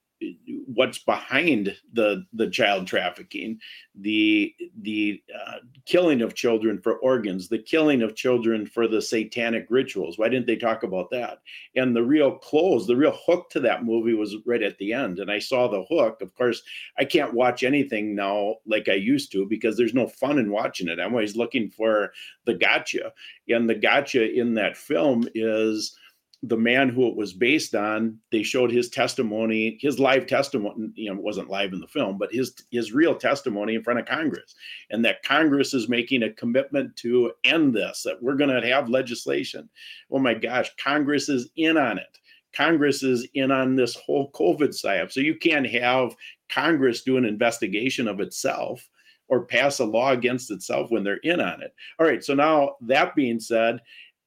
[0.66, 3.58] what's behind the the child trafficking,
[3.94, 9.66] the the uh, killing of children for organs, the killing of children for the satanic
[9.68, 10.18] rituals.
[10.18, 11.40] Why didn't they talk about that?
[11.74, 15.18] And the real close, the real hook to that movie was right at the end.
[15.18, 16.20] And I saw the hook.
[16.22, 16.62] Of course,
[16.98, 20.88] I can't watch anything now like I used to because there's no fun in watching
[20.88, 20.98] it.
[20.98, 22.12] I'm always looking for
[22.44, 23.12] the gotcha.
[23.48, 25.96] And the gotcha in that film is
[26.42, 31.08] the man who it was based on they showed his testimony his live testimony you
[31.08, 34.06] know it wasn't live in the film but his his real testimony in front of
[34.06, 34.54] congress.
[34.90, 38.88] And that congress is making a commitment to end this that we're going to have
[38.88, 39.68] legislation.
[40.10, 42.18] Oh my gosh congress is in on it.
[42.54, 45.12] Congress is in on this whole covid psyop.
[45.12, 46.14] So you can't have
[46.48, 48.88] congress do an investigation of itself
[49.28, 51.74] or pass a law against itself when they're in on it.
[51.98, 53.80] All right so now that being said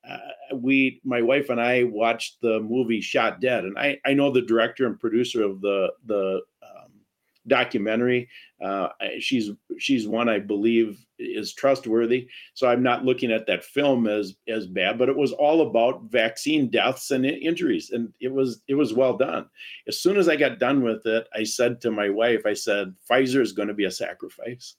[0.08, 0.18] uh,
[0.56, 4.42] we my wife and I watched the movie Shot Dead, and I I know the
[4.42, 6.92] director and producer of the the um,
[7.48, 8.30] documentary.
[8.64, 8.90] Uh,
[9.20, 12.28] she's she's one I believe is trustworthy.
[12.54, 16.04] So I'm not looking at that film as as bad, but it was all about
[16.04, 19.48] vaccine deaths and injuries, and it was it was well done.
[19.88, 22.96] As soon as I got done with it, I said to my wife, I said
[23.10, 24.76] Pfizer is going to be a sacrifice.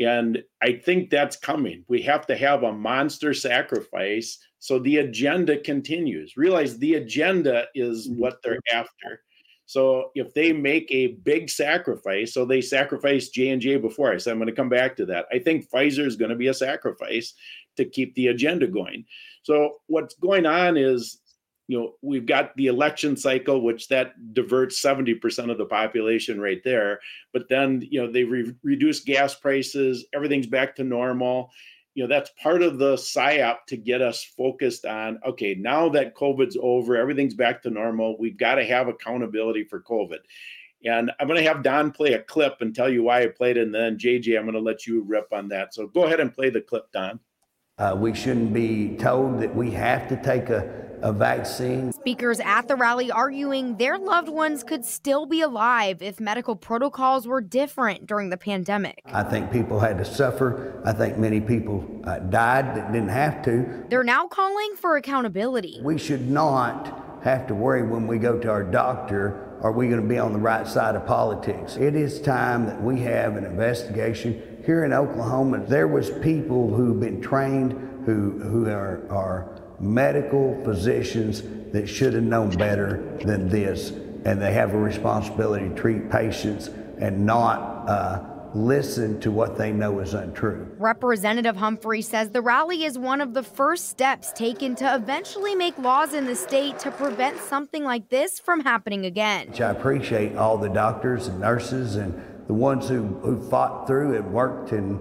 [0.00, 1.84] And I think that's coming.
[1.88, 6.36] We have to have a monster sacrifice so the agenda continues.
[6.36, 8.20] Realize the agenda is mm-hmm.
[8.20, 9.24] what they're after.
[9.66, 14.12] So if they make a big sacrifice, so they sacrificed J and J before.
[14.12, 15.26] I said I'm going to come back to that.
[15.32, 17.34] I think Pfizer is going to be a sacrifice
[17.76, 19.04] to keep the agenda going.
[19.42, 21.21] So what's going on is
[21.68, 26.62] you know we've got the election cycle which that diverts 70% of the population right
[26.64, 27.00] there.
[27.32, 31.50] But then you know they re- reduce gas prices everything's back to normal.
[31.94, 36.14] You know that's part of the psyop to get us focused on okay now that
[36.14, 40.18] covid's over everything's back to normal we've got to have accountability for covid.
[40.84, 43.56] And i'm going to have don play a clip and tell you why i played
[43.56, 45.74] it and then jj i'm going to let you rip on that.
[45.74, 47.20] So go ahead and play the clip don.
[47.78, 51.92] Uh, we shouldn't be told that we have to take a a vaccine.
[51.92, 57.26] Speakers at the rally arguing their loved ones could still be alive if medical protocols
[57.26, 59.02] were different during the pandemic.
[59.06, 60.80] I think people had to suffer.
[60.84, 63.84] I think many people uh, died that didn't have to.
[63.88, 65.80] They're now calling for accountability.
[65.82, 70.02] We should not have to worry when we go to our doctor are we going
[70.02, 71.76] to be on the right side of politics?
[71.76, 74.60] It is time that we have an investigation.
[74.66, 77.72] Here in Oklahoma, there was people who've been trained
[78.04, 83.90] who, who are, are medical physicians that should have known better than this,
[84.24, 86.68] and they have a responsibility to treat patients
[86.98, 88.22] and not uh,
[88.54, 90.70] listen to what they know is untrue.
[90.78, 95.76] Representative Humphrey says the rally is one of the first steps taken to eventually make
[95.78, 99.48] laws in the state to prevent something like this from happening again.
[99.48, 104.16] Which I appreciate all the doctors and nurses and the ones who, who fought through
[104.16, 105.00] and worked and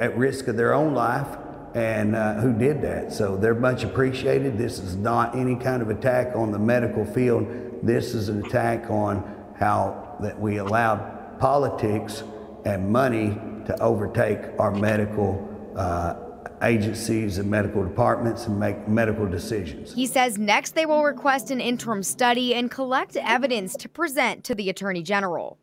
[0.00, 1.36] at risk of their own life
[1.74, 3.12] and uh, who did that.
[3.12, 4.56] So they're much appreciated.
[4.56, 7.46] This is not any kind of attack on the medical field.
[7.82, 12.22] This is an attack on how that we allowed politics
[12.64, 16.14] and money to overtake our medical uh,
[16.62, 19.92] agencies and medical departments and make medical decisions.
[19.94, 24.54] He says next they will request an interim study and collect evidence to present to
[24.54, 25.58] the Attorney General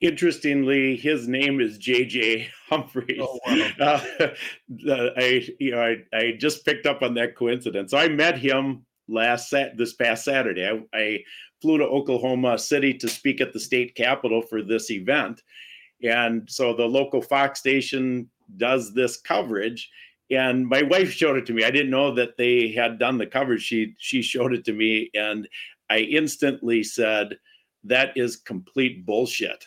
[0.00, 2.48] interestingly, his name is J.J.
[2.68, 3.20] Humphreys.
[3.20, 4.00] Oh, wow.
[4.20, 4.30] uh,
[5.16, 7.90] I, you know, I, I just picked up on that coincidence.
[7.90, 10.66] So I met him last sat this past Saturday.
[10.66, 11.24] I, I
[11.60, 15.42] flew to Oklahoma City to speak at the state capitol for this event,
[16.02, 19.90] and so the local Fox station does this coverage.
[20.30, 21.64] And my wife showed it to me.
[21.64, 23.62] I didn't know that they had done the coverage.
[23.62, 25.48] She she showed it to me, and
[25.90, 27.38] I instantly said,
[27.82, 29.64] "That is complete bullshit."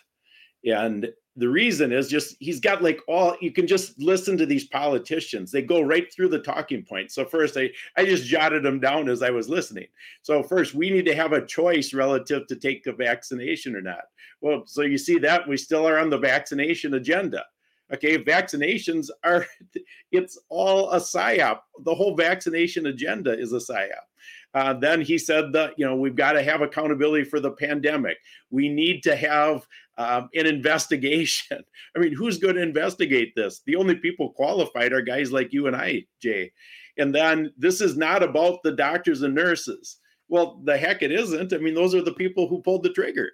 [0.65, 4.67] And the reason is just he's got like all you can just listen to these
[4.67, 5.51] politicians.
[5.51, 9.07] They go right through the talking points so first i i just jotted them down
[9.07, 9.87] as i was listening.
[10.23, 14.03] So first we need to have a choice relative to take the vaccination or not.
[14.41, 17.45] Well so you see that we still are on the vaccination agenda.
[17.93, 19.45] Okay vaccinations are
[20.11, 21.61] it's all a psyop.
[21.85, 24.05] The whole vaccination agenda is a psyop.
[24.53, 28.17] Uh, then he said that you know we've got to have accountability for the pandemic.
[28.49, 29.65] We need to have
[30.01, 31.63] um, an investigation.
[31.95, 33.61] I mean, who's going to investigate this?
[33.65, 36.51] The only people qualified are guys like you and I, Jay.
[36.97, 39.97] And then this is not about the doctors and nurses.
[40.27, 41.53] Well, the heck it isn't.
[41.53, 43.29] I mean, those are the people who pulled the trigger.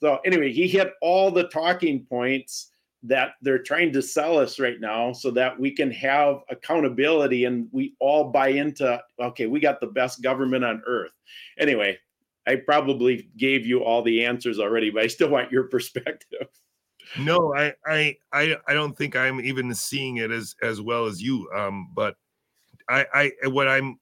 [0.00, 2.70] So anyway, he hit all the talking points
[3.04, 7.68] that they're trying to sell us right now so that we can have accountability and
[7.70, 11.12] we all buy into okay we got the best government on earth
[11.58, 11.96] anyway
[12.46, 16.48] I probably gave you all the answers already, but I still want your perspective.
[17.18, 21.22] No, I, I, I, I don't think I'm even seeing it as as well as
[21.22, 21.48] you.
[21.54, 22.16] Um, but
[22.88, 23.98] I, I, what I'm,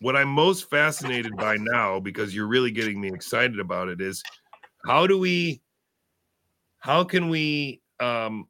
[0.00, 4.22] what I'm most fascinated by now, because you're really getting me excited about it, is
[4.86, 5.62] how do we,
[6.78, 8.48] how can we, um,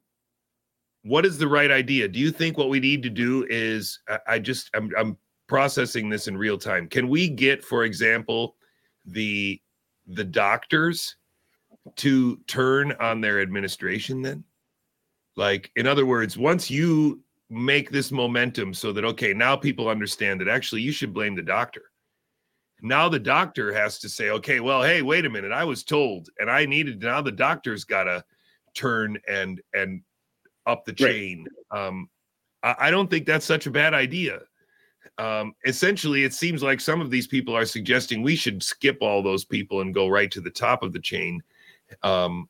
[1.03, 2.07] what is the right idea?
[2.07, 5.17] Do you think what we need to do is, I, I just, I'm, I'm
[5.47, 6.87] processing this in real time.
[6.87, 8.55] Can we get, for example,
[9.05, 9.59] the
[10.07, 11.15] the doctors
[11.95, 14.43] to turn on their administration then?
[15.35, 20.41] Like, in other words, once you make this momentum so that, okay, now people understand
[20.41, 21.83] that actually you should blame the doctor.
[22.81, 26.29] Now the doctor has to say, okay, well, hey, wait a minute, I was told
[26.39, 28.23] and I needed now the doctor's got to
[28.75, 30.01] turn and and
[30.65, 31.45] up the chain.
[31.71, 31.87] Right.
[31.87, 32.09] Um,
[32.61, 34.41] I, I don't think that's such a bad idea
[35.17, 39.21] um, essentially, it seems like some of these people are suggesting we should skip all
[39.21, 41.41] those people and go right to the top of the chain,
[42.01, 42.49] um,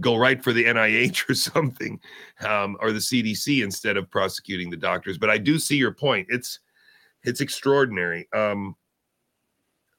[0.00, 1.98] go right for the NIH or something,
[2.46, 5.18] um, or the CDC instead of prosecuting the doctors.
[5.18, 6.28] But I do see your point.
[6.30, 6.60] It's
[7.22, 8.28] it's extraordinary.
[8.32, 8.76] Um,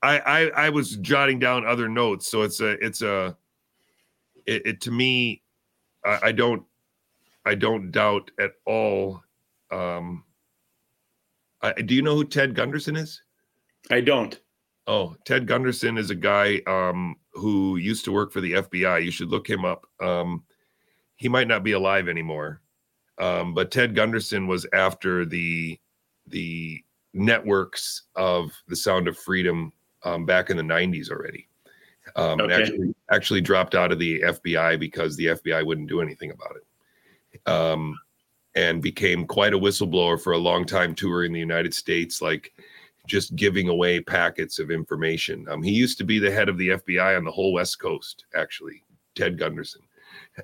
[0.01, 3.35] I, I I was jotting down other notes, so it's a it's a
[4.45, 5.41] it, it to me.
[6.05, 6.63] I, I don't
[7.45, 9.23] I don't doubt at all.
[9.71, 10.23] Um,
[11.61, 13.21] uh, do you know who Ted Gunderson is?
[13.89, 14.39] I don't.
[14.87, 19.03] Oh, Ted Gunderson is a guy um, who used to work for the FBI.
[19.03, 19.85] You should look him up.
[19.99, 20.43] Um,
[21.17, 22.61] he might not be alive anymore,
[23.17, 25.79] um, but Ted Gunderson was after the
[26.27, 29.73] the networks of the Sound of Freedom
[30.03, 31.47] um, back in the '90s already.
[32.15, 32.53] Um, okay.
[32.53, 37.49] actually, actually dropped out of the FBI because the FBI wouldn't do anything about it.
[38.57, 42.53] And became quite a whistleblower for a long time touring the United States, like
[43.07, 45.47] just giving away packets of information.
[45.49, 48.25] Um, he used to be the head of the FBI on the whole West Coast,
[48.35, 48.83] actually,
[49.15, 49.81] Ted Gunderson.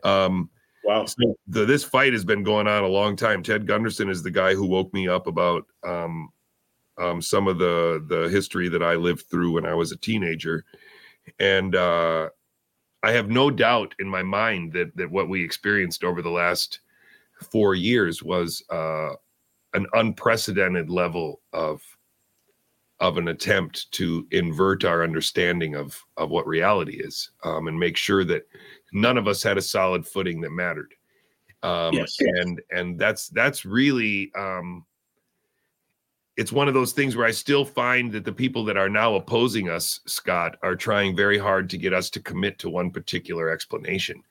[0.04, 0.50] Um,
[0.84, 1.06] wow.
[1.06, 3.44] So the, this fight has been going on a long time.
[3.44, 6.30] Ted Gunderson is the guy who woke me up about um,
[6.98, 10.64] um, some of the the history that I lived through when I was a teenager,
[11.40, 12.30] and uh,
[13.02, 16.80] I have no doubt in my mind that that what we experienced over the last
[17.46, 19.12] four years was uh,
[19.74, 21.82] an unprecedented level of
[23.00, 27.98] of an attempt to invert our understanding of of what reality is um, and make
[27.98, 28.44] sure that
[28.94, 30.94] none of us had a solid footing that mattered
[31.64, 32.16] um, yes.
[32.20, 34.86] and and that's that's really um,
[36.36, 39.16] it's one of those things where I still find that the people that are now
[39.16, 43.50] opposing us, Scott, are trying very hard to get us to commit to one particular
[43.50, 44.24] explanation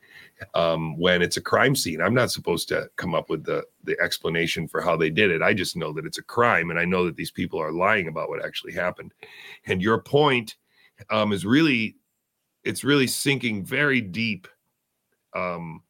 [0.55, 2.01] um, when it's a crime scene.
[2.01, 5.43] I'm not supposed to come up with the the explanation for how they did it.
[5.43, 8.09] I just know that it's a crime, and I know that these people are lying
[8.09, 9.13] about what actually happened.
[9.67, 10.57] And your point
[11.11, 11.97] um, is really,
[12.65, 14.47] it's really sinking very deep.
[15.35, 15.83] Um,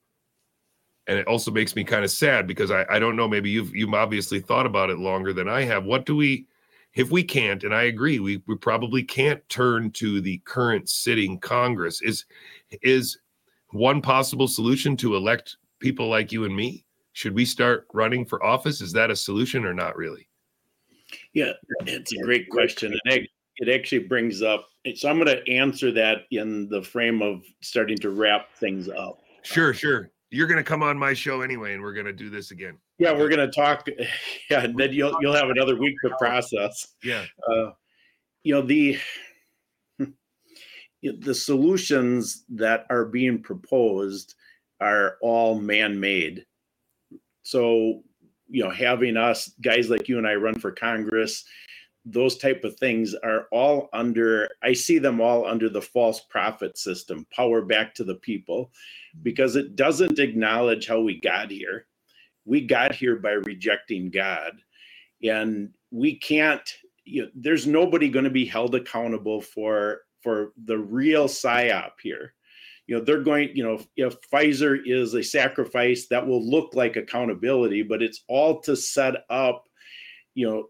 [1.06, 3.74] and it also makes me kind of sad because I, I don't know maybe you've
[3.74, 5.84] you've obviously thought about it longer than I have.
[5.84, 6.46] What do we
[6.94, 11.38] if we can't and I agree we we probably can't turn to the current sitting
[11.40, 12.24] Congress is
[12.82, 13.18] is
[13.72, 16.84] one possible solution to elect people like you and me?
[17.12, 18.80] Should we start running for office?
[18.80, 20.28] Is that a solution or not really?
[21.34, 21.52] Yeah,
[21.86, 22.94] it's a great question.
[23.04, 23.26] And
[23.56, 27.98] it, actually brings up, so I'm going to answer that in the frame of starting
[27.98, 29.20] to wrap things up.
[29.42, 30.10] Sure, sure.
[30.30, 32.78] You're going to come on my show anyway, and we're going to do this again.
[32.98, 33.86] Yeah, we're going to talk.
[34.50, 36.94] Yeah, then you'll you'll have another week to process.
[37.02, 37.24] Yeah.
[37.48, 37.70] Uh,
[38.42, 38.98] you know the
[41.02, 44.34] the solutions that are being proposed
[44.80, 46.46] are all man-made.
[47.42, 48.02] So
[48.48, 51.44] you know having us guys like you and i run for congress
[52.04, 56.76] those type of things are all under i see them all under the false profit
[56.76, 58.70] system power back to the people
[59.22, 61.86] because it doesn't acknowledge how we got here.
[62.44, 64.52] We got here by rejecting god
[65.22, 66.68] and we can't
[67.04, 72.34] you know, there's nobody going to be held accountable for for the real psyop here.
[72.86, 76.96] You know, they're going, you know, if Pfizer is a sacrifice that will look like
[76.96, 79.68] accountability, but it's all to set up,
[80.34, 80.68] you know,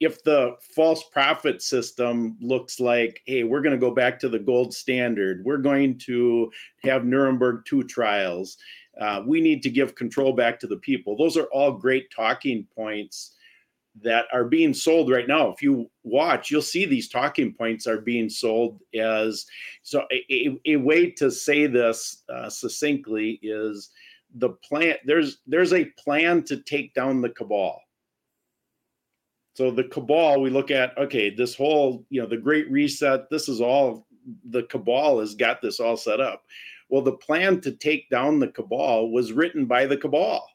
[0.00, 4.38] if the false profit system looks like, hey, we're going to go back to the
[4.38, 6.50] gold standard, we're going to
[6.84, 8.58] have Nuremberg 2 trials,
[9.00, 11.16] uh, we need to give control back to the people.
[11.16, 13.35] Those are all great talking points
[14.02, 15.50] that are being sold right now.
[15.50, 19.46] If you watch, you'll see these talking points are being sold as
[19.82, 20.04] so.
[20.12, 23.90] A, a way to say this uh, succinctly is
[24.34, 24.96] the plan.
[25.04, 27.80] There's there's a plan to take down the cabal.
[29.54, 33.48] So the cabal, we look at, okay, this whole, you know, the great reset, this
[33.48, 34.06] is all
[34.50, 36.42] the cabal has got this all set up.
[36.90, 40.46] Well, the plan to take down the cabal was written by the cabal.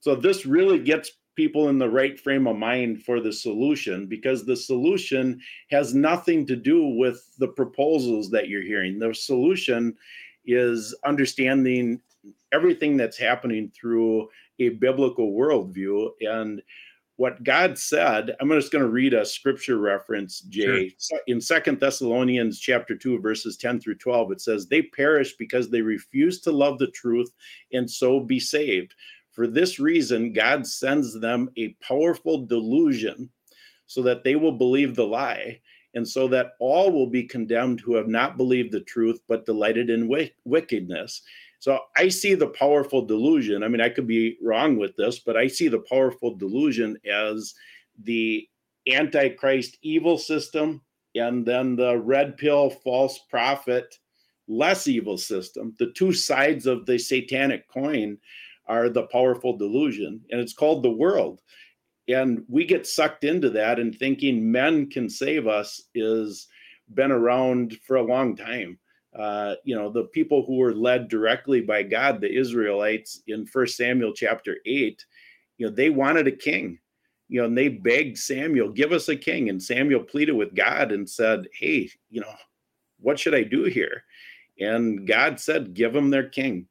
[0.00, 4.44] So this really gets people in the right frame of mind for the solution because
[4.44, 5.40] the solution
[5.70, 8.98] has nothing to do with the proposals that you're hearing.
[8.98, 9.94] The solution
[10.44, 12.00] is understanding
[12.50, 14.28] everything that's happening through
[14.58, 16.60] a biblical worldview and
[17.18, 20.94] what God said, I'm just going to read a scripture reference, Jay.
[21.00, 21.18] Sure.
[21.26, 25.82] In Second Thessalonians chapter 2, verses 10 through 12, it says, They perish because they
[25.82, 27.30] refuse to love the truth
[27.72, 28.94] and so be saved.
[29.38, 33.30] For this reason, God sends them a powerful delusion
[33.86, 35.60] so that they will believe the lie,
[35.94, 39.90] and so that all will be condemned who have not believed the truth but delighted
[39.90, 40.12] in
[40.44, 41.22] wickedness.
[41.60, 43.62] So I see the powerful delusion.
[43.62, 47.54] I mean, I could be wrong with this, but I see the powerful delusion as
[48.02, 48.44] the
[48.88, 50.82] antichrist evil system
[51.14, 54.00] and then the red pill false prophet
[54.48, 55.76] less evil system.
[55.78, 58.18] The two sides of the satanic coin
[58.68, 61.40] are the powerful delusion, and it's called the world.
[62.08, 66.48] And we get sucked into that and thinking men can save us is
[66.94, 68.78] been around for a long time
[69.16, 73.76] uh, you know, the people who were led directly by God, the Israelites in First
[73.76, 75.04] Samuel chapter 8,
[75.56, 76.78] you know, they wanted a king,
[77.28, 79.48] you know, and they begged Samuel, give us a king.
[79.48, 82.32] And Samuel pleaded with God and said, hey, you know,
[83.00, 84.04] what should I do here?
[84.60, 86.66] And God said, give them their king.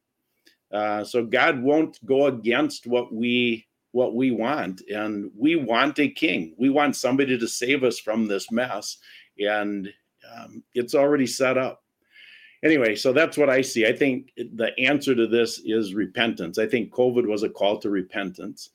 [0.72, 6.10] Uh, so God won't go against what we what we want and we want a
[6.10, 8.98] king we want somebody to save us from this mess
[9.40, 9.88] and
[10.30, 11.82] um, it's already set up
[12.62, 13.86] anyway, so that's what I see.
[13.86, 16.58] I think the answer to this is repentance.
[16.58, 18.70] I think COVID was a call to repentance.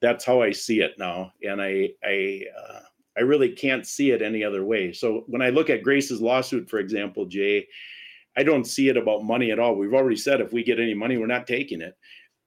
[0.00, 2.80] That's how I see it now, and I I uh,
[3.16, 4.92] I really can't see it any other way.
[4.92, 7.66] So when I look at Grace's lawsuit, for example, Jay,
[8.36, 9.74] I don't see it about money at all.
[9.74, 11.96] We've already said if we get any money, we're not taking it.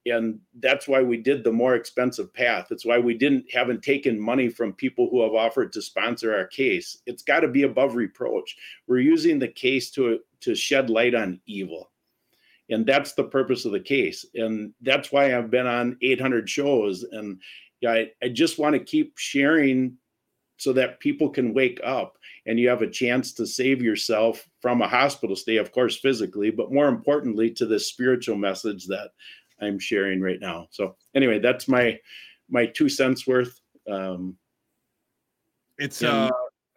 [0.06, 2.68] And that's why we did the more expensive path.
[2.72, 6.48] It's why we didn't haven't taken money from people who have offered to sponsor our
[6.48, 7.02] case.
[7.06, 8.56] It's got to be above reproach.
[8.88, 11.92] We're using the case to to shed light on evil.
[12.70, 14.26] And that's the purpose of the case.
[14.36, 17.04] And that's why i've been on 800 shows.
[17.04, 17.42] And
[17.86, 19.98] I, I just want to keep sharing
[20.60, 24.82] so that people can wake up and you have a chance to save yourself from
[24.82, 29.12] a hospital stay, of course, physically, but more importantly, to this spiritual message that
[29.62, 30.68] I'm sharing right now.
[30.72, 31.98] So anyway, that's my
[32.50, 33.60] my two cents worth.
[33.90, 34.36] Um,
[35.78, 36.30] it's uh,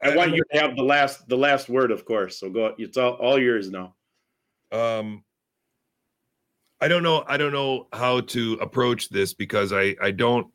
[0.03, 2.39] I want you to have the last the last word, of course.
[2.39, 2.75] So go.
[2.79, 3.97] It's all all yours now.
[4.71, 5.25] Um,
[6.81, 7.25] I don't know.
[7.27, 10.47] I don't know how to approach this because I I don't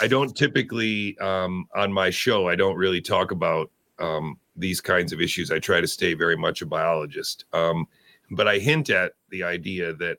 [0.00, 2.48] I don't typically um, on my show.
[2.48, 5.50] I don't really talk about um, these kinds of issues.
[5.50, 7.44] I try to stay very much a biologist.
[7.52, 7.86] Um,
[8.30, 10.18] but I hint at the idea that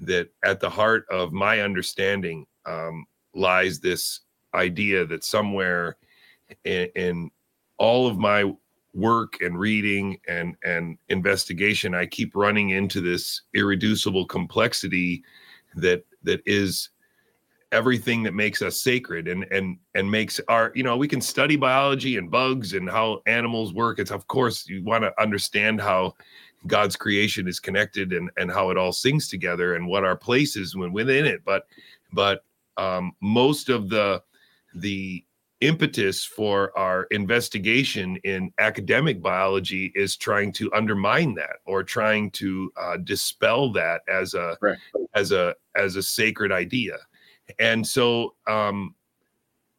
[0.00, 3.04] that at the heart of my understanding um,
[3.34, 4.20] lies this
[4.54, 5.96] idea that somewhere
[6.64, 7.30] in, in,
[7.78, 8.52] all of my
[8.94, 15.22] work and reading and and investigation i keep running into this irreducible complexity
[15.76, 16.88] that that is
[17.70, 21.54] everything that makes us sacred and and and makes our you know we can study
[21.54, 26.14] biology and bugs and how animals work it's of course you want to understand how
[26.66, 30.56] God's creation is connected and and how it all sings together and what our place
[30.56, 31.42] is when within it.
[31.44, 31.66] But
[32.12, 32.44] but
[32.76, 34.22] um, most of the
[34.74, 35.24] the
[35.60, 42.72] impetus for our investigation in academic biology is trying to undermine that or trying to
[42.76, 44.78] uh, dispel that as a right.
[45.14, 46.96] as a as a sacred idea
[47.58, 48.94] and so um,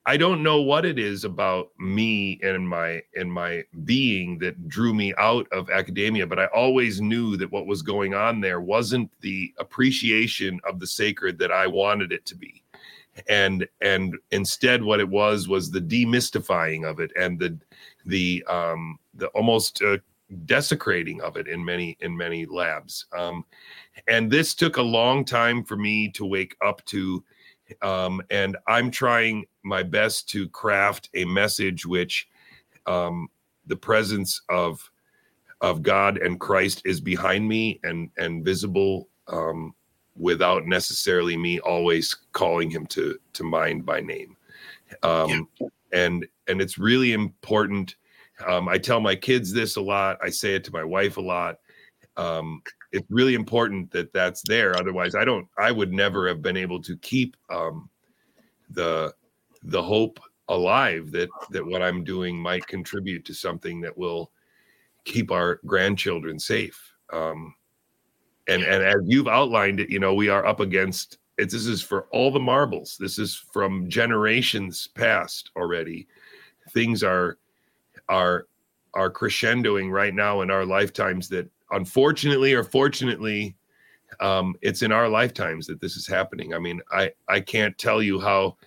[0.09, 4.91] I don't know what it is about me and my and my being that drew
[4.91, 9.11] me out of academia, but I always knew that what was going on there wasn't
[9.21, 12.63] the appreciation of the sacred that I wanted it to be.
[13.27, 17.59] And and instead what it was was the demystifying of it and the
[18.05, 19.97] the um the almost uh,
[20.45, 23.05] desecrating of it in many in many labs.
[23.15, 23.45] Um
[24.07, 27.23] and this took a long time for me to wake up to
[27.81, 32.27] um, and I'm trying my best to craft a message which
[32.85, 33.29] um,
[33.65, 34.89] the presence of
[35.61, 39.73] of God and Christ is behind me and and visible um,
[40.15, 44.35] without necessarily me always calling him to to mind by name.
[45.03, 45.67] Um, yeah.
[45.91, 47.95] And and it's really important.
[48.45, 50.17] Um, I tell my kids this a lot.
[50.23, 51.59] I say it to my wife a lot.
[52.15, 54.75] Um, it's really important that that's there.
[54.75, 55.47] Otherwise, I don't.
[55.57, 57.89] I would never have been able to keep um,
[58.69, 59.13] the
[59.63, 64.31] the hope alive that that what I'm doing might contribute to something that will
[65.05, 66.93] keep our grandchildren safe.
[67.11, 67.53] Um,
[68.47, 71.81] and and as you've outlined it, you know, we are up against it's this is
[71.81, 72.97] for all the marbles.
[72.99, 76.07] This is from generations past already.
[76.71, 77.37] Things are
[78.09, 78.47] are
[78.95, 83.55] are crescendoing right now in our lifetimes that unfortunately or fortunately
[84.19, 86.53] um, it's in our lifetimes that this is happening.
[86.53, 88.57] I mean, I I can't tell you how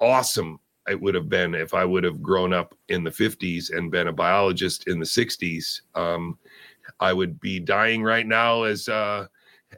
[0.00, 3.90] awesome it would have been if I would have grown up in the 50s and
[3.90, 5.82] been a biologist in the 60s.
[5.94, 6.38] Um,
[6.98, 9.26] I would be dying right now as uh,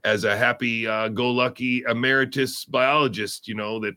[0.04, 3.94] as a happy uh, go lucky emeritus biologist, you know, that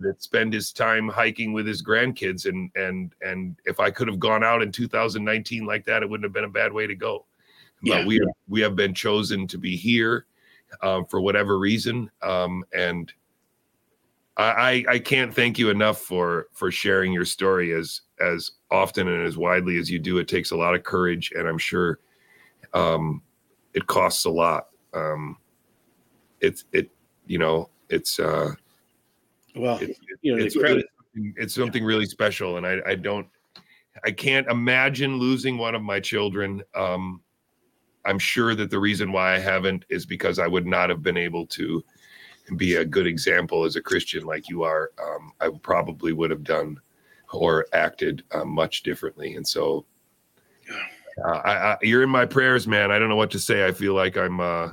[0.00, 4.18] that spend his time hiking with his grandkids and and and if I could have
[4.18, 7.24] gone out in 2019 like that, it wouldn't have been a bad way to go.
[7.82, 8.06] But yeah.
[8.06, 10.26] we have, we have been chosen to be here
[10.82, 13.12] uh, for whatever reason, um, and
[14.36, 19.26] I, I can't thank you enough for for sharing your story as as often and
[19.26, 20.18] as widely as you do.
[20.18, 21.98] It takes a lot of courage, and I'm sure
[22.72, 23.22] um,
[23.74, 24.68] it costs a lot.
[24.94, 25.36] Um,
[26.40, 26.90] it's it
[27.26, 28.52] you know it's uh,
[29.56, 30.84] well it, you know it's, really,
[31.36, 33.26] it's something really special, and I I don't
[34.04, 36.62] I can't imagine losing one of my children.
[36.74, 37.20] Um,
[38.04, 41.16] I'm sure that the reason why I haven't is because I would not have been
[41.16, 41.84] able to
[42.56, 46.44] be a good example as a Christian like you are, um, I probably would have
[46.44, 46.80] done
[47.32, 49.36] or acted uh, much differently.
[49.36, 49.84] And so,
[51.24, 52.90] uh, I, I, you're in my prayers, man.
[52.90, 53.66] I don't know what to say.
[53.66, 54.70] I feel like I'm, uh,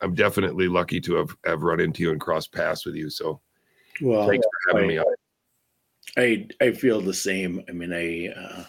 [0.00, 3.10] I'm definitely lucky to have, have run into you and crossed paths with you.
[3.10, 3.40] So,
[4.00, 5.14] well, thanks for having I, me on.
[6.16, 7.62] I I feel the same.
[7.68, 8.64] I mean, I uh,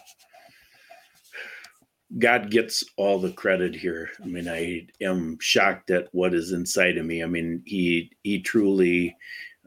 [2.19, 4.09] God gets all the credit here.
[4.21, 7.23] I mean, I am shocked at what is inside of me.
[7.23, 9.15] I mean, he he truly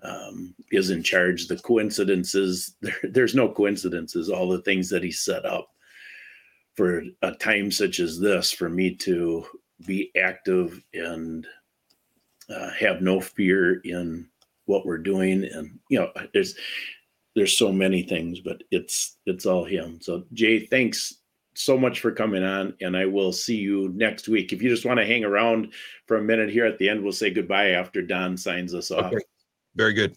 [0.02, 1.46] um, is in charge.
[1.46, 4.28] The coincidences, there, there's no coincidences.
[4.28, 5.70] All the things that he set up
[6.74, 9.46] for a time such as this, for me to
[9.86, 11.46] be active and
[12.50, 14.28] uh, have no fear in
[14.66, 16.56] what we're doing, and you know, there's
[17.34, 19.98] there's so many things, but it's it's all him.
[20.02, 21.20] So Jay, thanks
[21.54, 24.52] so much for coming on, and I will see you next week.
[24.52, 25.72] If you just want to hang around
[26.06, 29.12] for a minute here at the end, we'll say goodbye after Don signs us off.
[29.12, 29.24] Okay.
[29.76, 30.16] Very good.